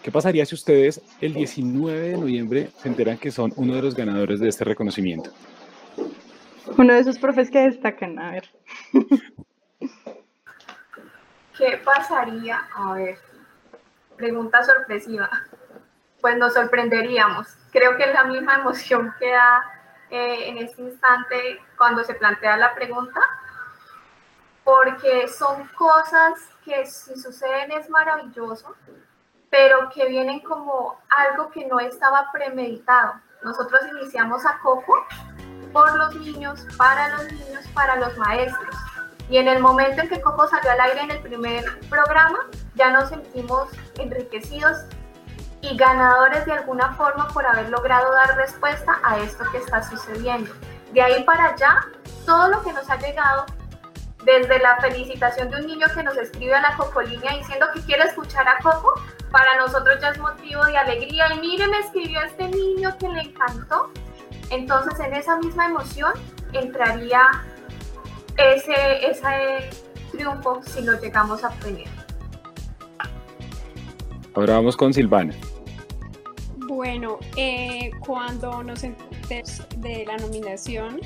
¿Qué 0.03 0.11
pasaría 0.11 0.46
si 0.46 0.55
ustedes 0.55 1.03
el 1.20 1.35
19 1.35 2.01
de 2.01 2.16
noviembre 2.16 2.70
se 2.79 2.88
enteran 2.88 3.18
que 3.18 3.31
son 3.31 3.53
uno 3.57 3.75
de 3.75 3.83
los 3.83 3.94
ganadores 3.94 4.40
de 4.40 4.49
este 4.49 4.64
reconocimiento? 4.64 5.31
Uno 6.79 6.94
de 6.94 7.01
esos 7.01 7.18
profes 7.18 7.51
que 7.51 7.59
destacan, 7.59 8.18
a 8.18 8.31
ver. 8.31 8.49
¿Qué 11.59 11.81
pasaría? 11.85 12.61
A 12.75 12.94
ver, 12.94 13.18
pregunta 14.16 14.62
sorpresiva. 14.62 15.29
Pues 16.20 16.38
nos 16.38 16.55
sorprenderíamos. 16.55 17.49
Creo 17.70 17.96
que 17.96 18.05
es 18.05 18.14
la 18.14 18.25
misma 18.25 18.57
emoción 18.57 19.12
que 19.18 19.31
da 19.31 19.76
en 20.11 20.59
este 20.59 20.83
instante 20.83 21.61
cuando 21.77 22.05
se 22.05 22.14
plantea 22.14 22.57
la 22.57 22.75
pregunta, 22.75 23.21
porque 24.64 25.29
son 25.29 25.66
cosas 25.69 26.35
que 26.64 26.87
si 26.87 27.19
suceden 27.21 27.73
es 27.73 27.88
maravilloso, 27.88 28.75
pero 29.51 29.88
que 29.90 30.07
vienen 30.07 30.40
como 30.40 31.01
algo 31.09 31.51
que 31.51 31.66
no 31.66 31.79
estaba 31.79 32.31
premeditado. 32.33 33.14
Nosotros 33.42 33.81
iniciamos 34.01 34.45
a 34.45 34.59
Coco 34.59 35.07
por 35.73 35.95
los 35.97 36.16
niños, 36.16 36.66
para 36.77 37.16
los 37.16 37.33
niños, 37.33 37.64
para 37.75 37.97
los 37.97 38.16
maestros. 38.19 38.75
Y 39.29 39.38
en 39.38 39.49
el 39.49 39.61
momento 39.61 40.03
en 40.03 40.09
que 40.09 40.21
Coco 40.21 40.49
salió 40.49 40.71
al 40.71 40.81
aire 40.81 41.01
en 41.03 41.11
el 41.11 41.23
primer 41.23 41.64
programa, 41.88 42.38
ya 42.75 42.90
nos 42.90 43.09
sentimos 43.09 43.69
enriquecidos 43.99 44.79
y 45.71 45.77
ganadores 45.77 46.45
de 46.47 46.53
alguna 46.53 46.95
forma 46.95 47.29
por 47.29 47.45
haber 47.47 47.69
logrado 47.71 48.13
dar 48.13 48.37
respuesta 48.37 48.99
a 49.03 49.19
esto 49.19 49.45
que 49.51 49.59
está 49.59 49.83
sucediendo. 49.83 50.53
De 50.93 51.03
ahí 51.03 51.25
para 51.25 51.47
allá, 51.47 51.87
todo 52.25 52.49
lo 52.49 52.63
que 52.63 52.73
nos 52.73 52.89
ha 52.89 52.97
llegado, 52.97 53.47
desde 54.25 54.59
la 54.59 54.77
felicitación 54.81 55.51
de 55.51 55.61
un 55.61 55.67
niño 55.67 55.87
que 55.95 56.03
nos 56.03 56.17
escribe 56.17 56.55
a 56.55 56.61
la 56.61 56.77
Cocolínea 56.77 57.37
diciendo 57.37 57.67
que 57.73 57.81
quiere 57.81 58.05
escuchar 58.05 58.47
a 58.49 58.59
Coco, 58.59 59.01
para 59.31 59.57
nosotros 59.57 59.99
ya 60.01 60.11
es 60.11 60.19
motivo 60.19 60.65
de 60.65 60.77
alegría. 60.77 61.33
Y 61.35 61.41
mire, 61.41 61.69
me 61.69 61.79
escribió 61.79 62.21
este 62.23 62.49
niño 62.49 62.97
que 62.99 63.09
le 63.09 63.21
encantó. 63.21 63.91
Entonces, 64.51 64.99
en 65.01 65.15
esa 65.15 65.37
misma 65.37 65.67
emoción 65.67 66.13
entraría 66.53 67.45
ese, 68.37 69.11
ese 69.11 69.71
triunfo 70.11 70.61
si 70.65 70.83
lo 70.83 70.99
llegamos 71.01 71.45
a 71.45 71.49
obtener. 71.49 71.89
Ahora 74.35 74.55
vamos 74.55 74.77
con 74.77 74.93
Silvana. 74.93 75.35
Bueno, 76.77 77.19
eh, 77.39 77.91
cuando 78.07 78.62
nos 78.62 78.85
enteramos 78.85 79.67
de 79.79 80.05
la 80.05 80.19
nominación, 80.19 81.01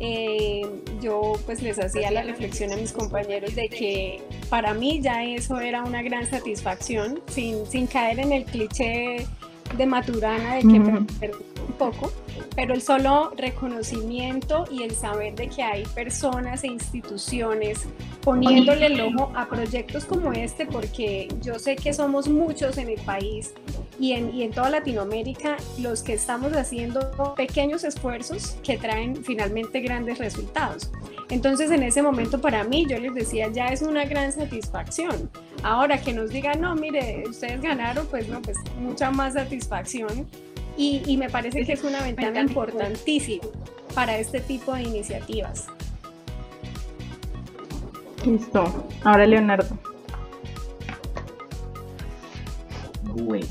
eh, 0.00 0.66
yo 1.00 1.34
pues 1.46 1.62
les 1.62 1.78
hacía 1.78 2.10
la 2.10 2.24
reflexión 2.24 2.72
a 2.72 2.76
mis 2.76 2.90
compañeros 2.90 3.54
de 3.54 3.68
que 3.68 4.20
para 4.50 4.74
mí 4.74 5.00
ya 5.00 5.22
eso 5.22 5.60
era 5.60 5.84
una 5.84 6.02
gran 6.02 6.28
satisfacción, 6.28 7.20
sin, 7.28 7.64
sin 7.66 7.86
caer 7.86 8.18
en 8.18 8.32
el 8.32 8.46
cliché 8.46 9.28
de 9.76 9.86
Maturana 9.86 10.56
de 10.56 10.62
que 10.62 10.80
me 10.80 11.00
perdí 11.20 11.44
un 11.68 11.74
poco, 11.74 12.12
pero 12.56 12.74
el 12.74 12.82
solo 12.82 13.32
reconocimiento 13.36 14.64
y 14.72 14.82
el 14.82 14.90
saber 14.90 15.36
de 15.36 15.46
que 15.46 15.62
hay 15.62 15.84
personas 15.94 16.64
e 16.64 16.66
instituciones 16.66 17.86
poniéndole 18.22 18.86
el 18.86 19.00
ojo 19.02 19.30
a 19.36 19.46
proyectos 19.46 20.04
como 20.04 20.32
este, 20.32 20.66
porque 20.66 21.28
yo 21.42 21.60
sé 21.60 21.76
que 21.76 21.94
somos 21.94 22.26
muchos 22.26 22.76
en 22.76 22.88
el 22.88 23.00
país 23.02 23.54
y 23.98 24.12
en, 24.12 24.34
y 24.34 24.42
en 24.42 24.50
toda 24.50 24.70
Latinoamérica 24.70 25.56
los 25.78 26.02
que 26.02 26.14
estamos 26.14 26.52
haciendo 26.52 27.34
pequeños 27.34 27.84
esfuerzos 27.84 28.56
que 28.62 28.76
traen 28.78 29.24
finalmente 29.24 29.80
grandes 29.80 30.18
resultados. 30.18 30.90
Entonces 31.30 31.70
en 31.70 31.82
ese 31.82 32.02
momento 32.02 32.40
para 32.40 32.64
mí 32.64 32.86
yo 32.88 32.98
les 32.98 33.14
decía 33.14 33.48
ya 33.48 33.68
es 33.68 33.82
una 33.82 34.04
gran 34.04 34.32
satisfacción. 34.32 35.30
Ahora 35.62 36.00
que 36.00 36.12
nos 36.12 36.30
digan, 36.30 36.60
no, 36.60 36.74
mire, 36.74 37.24
ustedes 37.28 37.60
ganaron, 37.60 38.06
pues 38.06 38.28
no, 38.28 38.40
pues 38.42 38.58
mucha 38.78 39.10
más 39.10 39.34
satisfacción 39.34 40.28
y, 40.76 41.02
y 41.06 41.16
me 41.16 41.30
parece 41.30 41.64
que 41.64 41.72
es 41.72 41.82
una 41.82 42.02
ventana 42.02 42.40
importantísima 42.40 43.44
para 43.94 44.18
este 44.18 44.40
tipo 44.40 44.74
de 44.74 44.82
iniciativas. 44.82 45.66
Listo. 48.24 48.86
Ahora 49.04 49.26
Leonardo. 49.26 49.78
Bueno, 53.14 53.46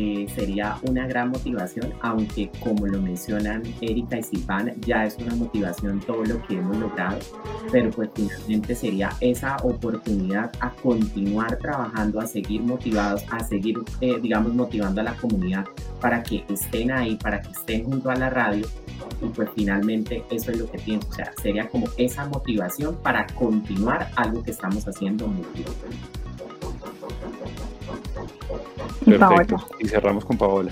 eh, 0.00 0.28
sería 0.32 0.76
una 0.82 1.08
gran 1.08 1.30
motivación, 1.30 1.92
aunque 2.02 2.52
como 2.60 2.86
lo 2.86 3.02
mencionan 3.02 3.64
Erika 3.80 4.16
y 4.16 4.22
Silvana, 4.22 4.72
ya 4.86 5.04
es 5.04 5.16
una 5.18 5.34
motivación 5.34 5.98
todo 5.98 6.24
lo 6.24 6.40
que 6.46 6.54
hemos 6.54 6.76
logrado, 6.76 7.18
pero 7.72 7.90
pues 7.90 8.08
finalmente 8.14 8.76
sería 8.76 9.10
esa 9.20 9.56
oportunidad 9.64 10.52
a 10.60 10.70
continuar 10.70 11.56
trabajando, 11.56 12.20
a 12.20 12.28
seguir 12.28 12.62
motivados, 12.62 13.24
a 13.28 13.40
seguir, 13.42 13.76
eh, 14.00 14.20
digamos, 14.22 14.54
motivando 14.54 15.00
a 15.00 15.04
la 15.04 15.14
comunidad 15.16 15.66
para 16.00 16.22
que 16.22 16.44
estén 16.48 16.92
ahí, 16.92 17.16
para 17.16 17.40
que 17.40 17.50
estén 17.50 17.82
junto 17.82 18.08
a 18.08 18.14
la 18.14 18.30
radio. 18.30 18.68
Y 19.20 19.26
pues 19.30 19.50
finalmente 19.56 20.22
eso 20.30 20.52
es 20.52 20.60
lo 20.60 20.70
que 20.70 20.78
pienso, 20.78 21.08
o 21.08 21.12
sea, 21.12 21.32
sería 21.42 21.68
como 21.68 21.88
esa 21.96 22.24
motivación 22.26 22.98
para 23.02 23.26
continuar 23.26 24.10
algo 24.14 24.44
que 24.44 24.52
estamos 24.52 24.86
haciendo 24.86 25.26
muy 25.26 25.46
bien. 25.54 25.66
Perfecto. 29.08 29.68
Y 29.78 29.88
cerramos 29.88 30.24
con 30.24 30.36
Paola. 30.36 30.70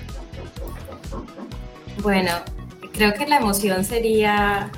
Bueno, 2.01 2.31
creo 2.93 3.13
que 3.13 3.25
la 3.25 3.37
emoción 3.37 3.83
sería 3.83 4.69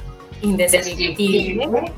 indescriptible. 0.42 1.92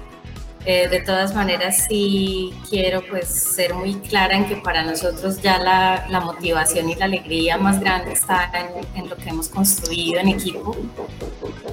Eh, 0.64 0.88
de 0.90 1.02
todas 1.02 1.34
maneras, 1.34 1.88
sí 1.90 2.54
quiero 2.70 3.02
pues 3.10 3.28
ser 3.28 3.74
muy 3.74 3.96
clara 3.96 4.38
en 4.38 4.46
que 4.46 4.58
para 4.58 4.84
nosotros 4.84 5.42
ya 5.42 5.58
la, 5.58 6.06
la 6.08 6.20
motivación 6.20 6.88
y 6.88 6.94
la 6.94 7.06
alegría 7.06 7.58
más 7.58 7.80
grande 7.80 8.14
está 8.14 8.52
en, 8.54 9.02
en 9.04 9.10
lo 9.10 9.16
que 9.16 9.30
hemos 9.30 9.50
construido 9.50 10.20
en 10.20 10.28
equipo. 10.28 10.78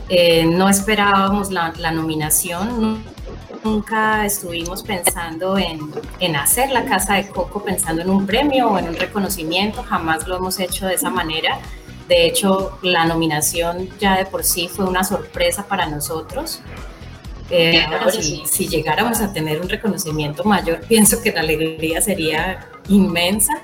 Eh, 0.08 0.46
no 0.46 0.70
esperábamos 0.70 1.50
la, 1.50 1.74
la 1.76 1.90
nominación, 1.90 3.02
nunca 3.64 4.24
estuvimos 4.24 4.82
pensando 4.82 5.58
en, 5.58 5.90
en, 6.20 6.36
hacer 6.36 6.70
la 6.70 6.84
Casa 6.84 7.14
de 7.14 7.28
Coco 7.28 7.62
pensando 7.62 8.02
en 8.02 8.10
un 8.10 8.26
premio 8.26 8.68
o 8.68 8.78
en 8.78 8.88
un 8.88 8.96
reconocimiento, 8.96 9.82
jamás 9.82 10.26
lo 10.26 10.36
hemos 10.36 10.58
hecho 10.60 10.86
de 10.86 10.94
esa 10.94 11.10
manera. 11.10 11.58
De 12.08 12.26
hecho, 12.26 12.78
la 12.82 13.04
nominación 13.04 13.90
ya 14.00 14.16
de 14.16 14.24
por 14.24 14.42
sí 14.42 14.68
fue 14.68 14.86
una 14.86 15.04
sorpresa 15.04 15.66
para 15.66 15.86
nosotros. 15.86 16.60
Eh, 17.50 17.84
ahora, 17.84 18.10
si, 18.10 18.42
si 18.46 18.68
llegáramos 18.68 19.20
a 19.20 19.32
tener 19.32 19.60
un 19.60 19.68
reconocimiento 19.68 20.44
mayor, 20.44 20.80
pienso 20.88 21.22
que 21.22 21.32
la 21.32 21.40
alegría 21.40 22.00
sería 22.00 22.66
inmensa 22.88 23.60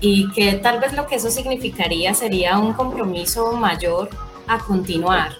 y 0.00 0.30
que 0.32 0.54
tal 0.54 0.80
vez 0.80 0.92
lo 0.92 1.06
que 1.06 1.16
eso 1.16 1.30
significaría 1.30 2.14
sería 2.14 2.58
un 2.58 2.72
compromiso 2.72 3.52
mayor 3.52 4.10
a 4.46 4.58
continuar. 4.58 5.32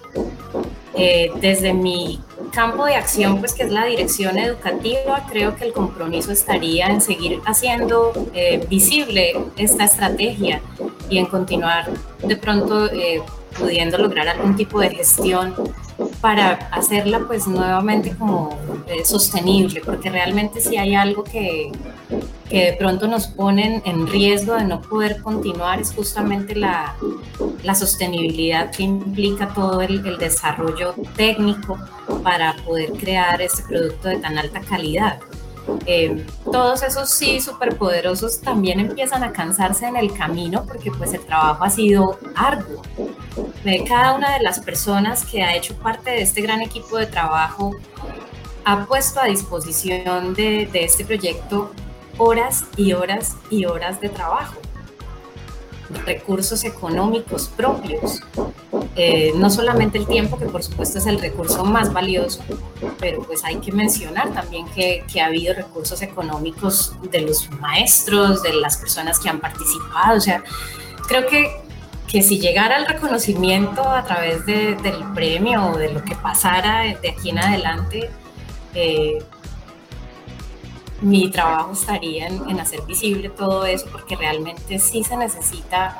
Eh, 0.97 1.31
desde 1.41 1.73
mi 1.73 2.21
campo 2.53 2.85
de 2.85 2.95
acción, 2.95 3.39
pues 3.39 3.53
que 3.53 3.63
es 3.63 3.71
la 3.71 3.85
dirección 3.85 4.37
educativa, 4.37 5.25
creo 5.29 5.55
que 5.55 5.65
el 5.65 5.73
compromiso 5.73 6.31
estaría 6.31 6.87
en 6.87 7.01
seguir 7.01 7.41
haciendo 7.45 8.13
eh, 8.33 8.65
visible 8.69 9.37
esta 9.57 9.83
estrategia 9.83 10.61
y 11.09 11.17
en 11.17 11.25
continuar 11.25 11.89
de 12.23 12.37
pronto 12.37 12.85
eh, 12.85 13.21
pudiendo 13.59 13.97
lograr 13.97 14.29
algún 14.29 14.55
tipo 14.55 14.79
de 14.79 14.89
gestión 14.91 15.53
para 16.21 16.53
hacerla 16.71 17.19
pues 17.27 17.47
nuevamente 17.47 18.15
como 18.15 18.57
eh, 18.87 19.05
sostenible, 19.05 19.81
porque 19.85 20.09
realmente 20.09 20.61
si 20.61 20.77
hay 20.77 20.95
algo 20.95 21.23
que, 21.23 21.71
que 22.49 22.71
de 22.71 22.73
pronto 22.73 23.07
nos 23.07 23.27
ponen 23.27 23.81
en 23.85 24.07
riesgo 24.07 24.55
de 24.55 24.65
no 24.65 24.81
poder 24.81 25.21
continuar 25.21 25.79
es 25.79 25.93
justamente 25.93 26.55
la, 26.55 26.95
la 27.63 27.75
sostenibilidad 27.75 28.71
que 28.71 28.83
implica 28.83 29.53
todo 29.53 29.81
el, 29.81 30.05
el, 30.05 30.17
desarrollo 30.17 30.95
técnico 31.15 31.77
para 32.23 32.55
poder 32.65 32.91
crear 32.93 33.41
este 33.41 33.63
producto 33.63 34.09
de 34.09 34.17
tan 34.17 34.37
alta 34.37 34.61
calidad. 34.61 35.19
Eh, 35.85 36.25
todos 36.51 36.83
esos 36.83 37.09
sí 37.09 37.41
superpoderosos 37.41 38.41
también 38.41 38.79
empiezan 38.79 39.23
a 39.23 39.31
cansarse 39.31 39.87
en 39.87 39.95
el 39.95 40.13
camino 40.13 40.63
porque 40.65 40.91
pues 40.91 41.13
el 41.13 41.25
trabajo 41.25 41.63
ha 41.63 41.69
sido 41.69 42.19
arduo. 42.35 42.81
De 43.65 43.83
cada 43.83 44.13
una 44.13 44.37
de 44.37 44.43
las 44.43 44.59
personas 44.59 45.25
que 45.25 45.41
ha 45.41 45.55
hecho 45.55 45.73
parte 45.75 46.11
de 46.11 46.21
este 46.21 46.39
gran 46.41 46.61
equipo 46.61 46.97
de 46.97 47.07
trabajo 47.07 47.75
ha 48.63 48.85
puesto 48.85 49.19
a 49.19 49.25
disposición 49.25 50.35
de, 50.35 50.69
este 50.71 51.03
proyecto 51.03 51.71
horas 52.19 52.65
y 52.77 52.93
horas 52.93 53.35
y 53.49 53.65
horas 53.65 53.99
de 54.01 54.09
trabajo, 54.09 54.53
recursos 56.05 56.63
económicos 56.63 57.47
propios, 57.57 58.21
eh, 58.95 59.33
no 59.35 59.49
solamente 59.49 59.97
el 59.97 60.05
tiempo, 60.05 60.37
que 60.37 60.45
por 60.45 60.61
supuesto 60.61 60.99
es 60.99 61.07
el 61.07 61.19
recurso 61.19 61.65
más 61.65 61.91
valioso, 61.91 62.43
pero 62.99 63.23
pues 63.23 63.43
hay 63.43 63.55
que 63.55 63.71
mencionar 63.71 64.31
también 64.31 64.67
que, 64.75 65.03
que, 65.11 65.21
ha 65.21 65.25
habido 65.25 65.55
recursos 65.55 66.03
económicos 66.03 66.93
de 67.09 67.21
los 67.21 67.49
maestros, 67.59 68.43
de 68.43 68.53
las 68.53 68.77
personas 68.77 69.17
que 69.17 69.27
han 69.27 69.39
participado, 69.39 70.17
o 70.17 70.21
sea, 70.21 70.43
creo 71.07 71.25
que, 71.25 71.64
que 72.15 72.21
si 72.21 72.39
llegara 72.39 72.77
el 72.77 72.85
reconocimiento 72.85 73.81
a 73.83 74.05
través 74.05 74.45
de, 74.45 74.75
del 74.75 75.03
premio 75.13 75.71
o 75.71 75.77
de 75.77 75.91
lo 75.91 76.01
que 76.01 76.15
pasara 76.15 76.83
de 76.83 77.09
aquí 77.09 77.31
en 77.31 77.39
adelante, 77.39 78.09
eh, 78.73 79.21
mi 81.01 81.29
trabajo 81.29 81.73
estaría 81.73 82.27
en, 82.27 82.57
hacer 82.57 82.83
visible 82.83 83.27
todo 83.27 83.65
eso 83.65 83.87
porque 83.91 84.15
realmente 84.15 84.79
sí 84.79 85.03
se 85.03 85.17
necesita 85.17 85.97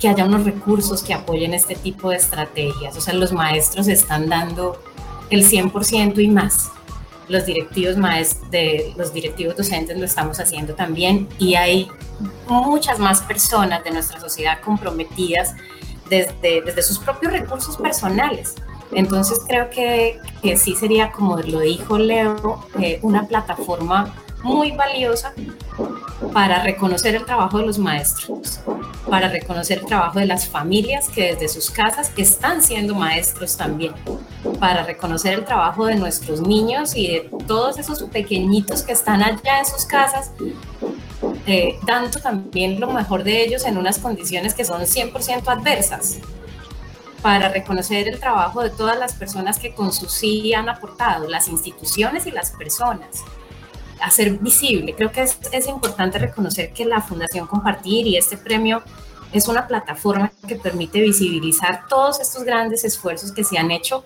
que 0.00 0.08
haya 0.08 0.24
unos 0.24 0.46
recursos 0.46 1.02
que 1.02 1.12
apoyen 1.12 1.52
este 1.52 1.74
tipo 1.74 2.08
de 2.08 2.16
estrategias. 2.16 2.96
O 2.96 3.02
sea, 3.02 3.12
los 3.12 3.34
maestros 3.34 3.88
están 3.88 4.30
dando 4.30 4.82
el 5.28 5.44
100% 5.44 6.18
y 6.18 6.28
más. 6.28 6.70
Los 7.28 7.46
directivos, 7.46 7.96
de, 8.50 8.92
los 8.96 9.12
directivos 9.12 9.56
docentes 9.56 9.96
lo 9.98 10.04
estamos 10.04 10.40
haciendo 10.40 10.74
también 10.74 11.28
y 11.38 11.54
hay 11.54 11.88
muchas 12.48 12.98
más 12.98 13.22
personas 13.22 13.84
de 13.84 13.90
nuestra 13.92 14.20
sociedad 14.20 14.60
comprometidas 14.60 15.54
desde, 16.08 16.62
desde 16.62 16.82
sus 16.82 16.98
propios 16.98 17.32
recursos 17.32 17.76
personales. 17.76 18.54
Entonces 18.92 19.40
creo 19.46 19.70
que, 19.70 20.20
que 20.42 20.56
sí 20.58 20.74
sería, 20.74 21.12
como 21.12 21.38
lo 21.38 21.60
dijo 21.60 21.98
Leo, 21.98 22.66
eh, 22.78 22.98
una 23.02 23.26
plataforma 23.26 24.14
muy 24.42 24.72
valiosa 24.72 25.32
para 26.32 26.62
reconocer 26.62 27.14
el 27.14 27.24
trabajo 27.24 27.58
de 27.58 27.66
los 27.66 27.78
maestros, 27.78 28.60
para 29.08 29.28
reconocer 29.28 29.78
el 29.78 29.86
trabajo 29.86 30.18
de 30.18 30.26
las 30.26 30.48
familias 30.48 31.08
que 31.08 31.34
desde 31.34 31.48
sus 31.48 31.70
casas 31.70 32.12
están 32.16 32.62
siendo 32.62 32.94
maestros 32.94 33.56
también, 33.56 33.92
para 34.58 34.84
reconocer 34.84 35.34
el 35.34 35.44
trabajo 35.44 35.86
de 35.86 35.96
nuestros 35.96 36.40
niños 36.40 36.96
y 36.96 37.08
de 37.08 37.30
todos 37.46 37.78
esos 37.78 38.02
pequeñitos 38.04 38.82
que 38.82 38.92
están 38.92 39.22
allá 39.22 39.58
en 39.58 39.66
sus 39.66 39.84
casas, 39.84 40.30
eh, 41.46 41.78
dando 41.86 42.18
también 42.20 42.80
lo 42.80 42.90
mejor 42.92 43.24
de 43.24 43.44
ellos 43.44 43.64
en 43.64 43.76
unas 43.76 43.98
condiciones 43.98 44.54
que 44.54 44.64
son 44.64 44.82
100% 44.82 45.48
adversas 45.48 46.18
para 47.20 47.48
reconocer 47.48 48.08
el 48.08 48.18
trabajo 48.18 48.62
de 48.62 48.70
todas 48.70 48.98
las 48.98 49.14
personas 49.14 49.58
que 49.58 49.74
con 49.74 49.92
su 49.92 50.08
sí 50.08 50.52
han 50.54 50.68
aportado, 50.68 51.28
las 51.28 51.48
instituciones 51.48 52.26
y 52.26 52.32
las 52.32 52.50
personas 52.50 53.24
hacer 54.02 54.38
visible. 54.38 54.94
Creo 54.94 55.12
que 55.12 55.22
es, 55.22 55.38
es, 55.52 55.66
importante 55.66 56.18
reconocer 56.18 56.72
que 56.72 56.84
la 56.84 57.00
Fundación 57.00 57.46
Compartir 57.46 58.06
y 58.06 58.16
este 58.16 58.36
premio 58.36 58.82
es 59.32 59.48
una 59.48 59.66
plataforma 59.66 60.30
que 60.46 60.56
permite 60.56 61.00
visibilizar 61.00 61.86
todos 61.88 62.20
estos 62.20 62.44
grandes 62.44 62.84
esfuerzos 62.84 63.32
que 63.32 63.44
se 63.44 63.58
han 63.58 63.70
hecho 63.70 64.04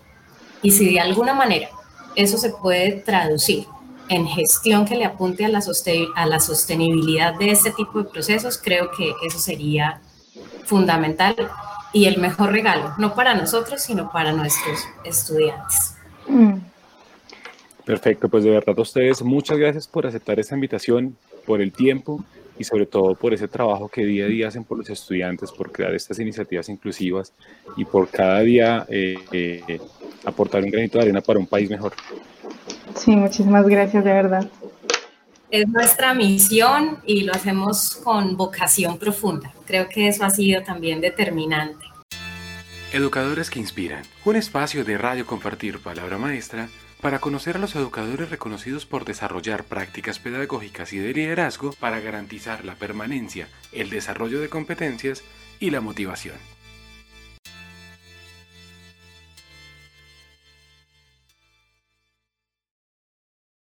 y 0.62 0.70
si 0.70 0.92
de 0.92 1.00
alguna 1.00 1.35
manera 1.35 1.68
eso 2.14 2.38
se 2.38 2.50
puede 2.50 2.92
traducir 2.92 3.66
en 4.09 4.26
gestión 4.26 4.85
que 4.85 4.96
le 4.96 5.04
apunte 5.04 5.44
a 5.44 5.48
la, 5.48 5.61
a 6.14 6.26
la 6.26 6.40
sostenibilidad 6.40 7.35
de 7.35 7.50
este 7.50 7.72
tipo 7.72 8.02
de 8.02 8.09
procesos, 8.09 8.59
creo 8.62 8.90
que 8.90 9.12
eso 9.26 9.38
sería 9.38 10.00
fundamental 10.64 11.35
y 11.92 12.06
el 12.06 12.18
mejor 12.18 12.52
regalo, 12.52 12.94
no 12.98 13.14
para 13.14 13.35
nosotros, 13.35 13.82
sino 13.82 14.11
para 14.11 14.32
nuestros 14.32 14.80
estudiantes. 15.04 15.94
Mm. 16.28 16.59
Perfecto, 17.87 18.29
pues 18.29 18.42
de 18.42 18.51
verdad 18.51 18.75
a 18.77 18.83
ustedes 18.83 19.22
muchas 19.22 19.57
gracias 19.59 19.87
por 19.87 20.09
aceptar 20.09 20.40
esta 20.40 20.57
invitación, 20.57 21.16
por 21.46 21.62
el 21.62 21.70
tiempo 21.70 22.22
y 22.59 22.64
sobre 22.64 22.85
todo 22.85 23.14
por 23.14 23.33
ese 23.33 23.46
trabajo 23.46 23.88
que 23.88 24.05
día 24.05 24.25
a 24.25 24.29
día 24.29 24.49
hacen 24.49 24.64
por 24.64 24.77
los 24.77 24.90
estudiantes, 24.90 25.53
por 25.53 25.70
crear 25.70 25.94
estas 25.94 26.18
iniciativas 26.18 26.68
inclusivas 26.68 27.33
y 27.77 27.85
por 27.85 28.09
cada 28.09 28.40
día 28.40 28.85
eh, 28.88 29.18
eh, 29.31 29.81
aportar 30.25 30.64
un 30.64 30.70
granito 30.70 30.99
de 30.99 31.05
arena 31.05 31.20
para 31.20 31.38
un 31.38 31.46
país 31.46 31.70
mejor. 31.70 31.92
Sí, 32.96 33.14
muchísimas 33.14 33.64
gracias, 33.68 34.03
de 34.03 34.12
verdad. 34.12 34.51
Es 35.53 35.68
nuestra 35.68 36.12
misión 36.12 36.99
y 37.07 37.20
lo 37.20 37.35
hacemos 37.35 38.01
con 38.03 38.37
vocación 38.37 38.99
profunda. 38.99 39.53
Creo 39.64 39.88
que 39.88 40.09
eso 40.09 40.25
ha 40.25 40.31
sido 40.31 40.64
también 40.64 41.01
determinante. 41.01 41.87
Educadores 42.92 43.49
que 43.49 43.61
inspiran. 43.61 44.03
Un 44.25 44.35
espacio 44.35 44.85
de 44.85 44.99
radio 44.99 45.25
compartir 45.25 45.79
palabra 45.79 46.18
maestra 46.18 46.68
para 47.06 47.20
conocer 47.20 47.54
a 47.54 47.60
los 47.60 47.76
educadores 47.76 48.30
reconocidos 48.30 48.84
por 48.84 49.04
desarrollar 49.04 49.62
prácticas 49.62 50.18
pedagógicas 50.18 50.92
y 50.92 50.98
de 50.98 51.14
liderazgo 51.14 51.70
para 51.78 52.00
garantizar 52.00 52.64
la 52.64 52.74
permanencia, 52.74 53.46
el 53.70 53.90
desarrollo 53.90 54.40
de 54.40 54.48
competencias 54.48 55.22
y 55.60 55.70
la 55.70 55.80
motivación. 55.80 56.34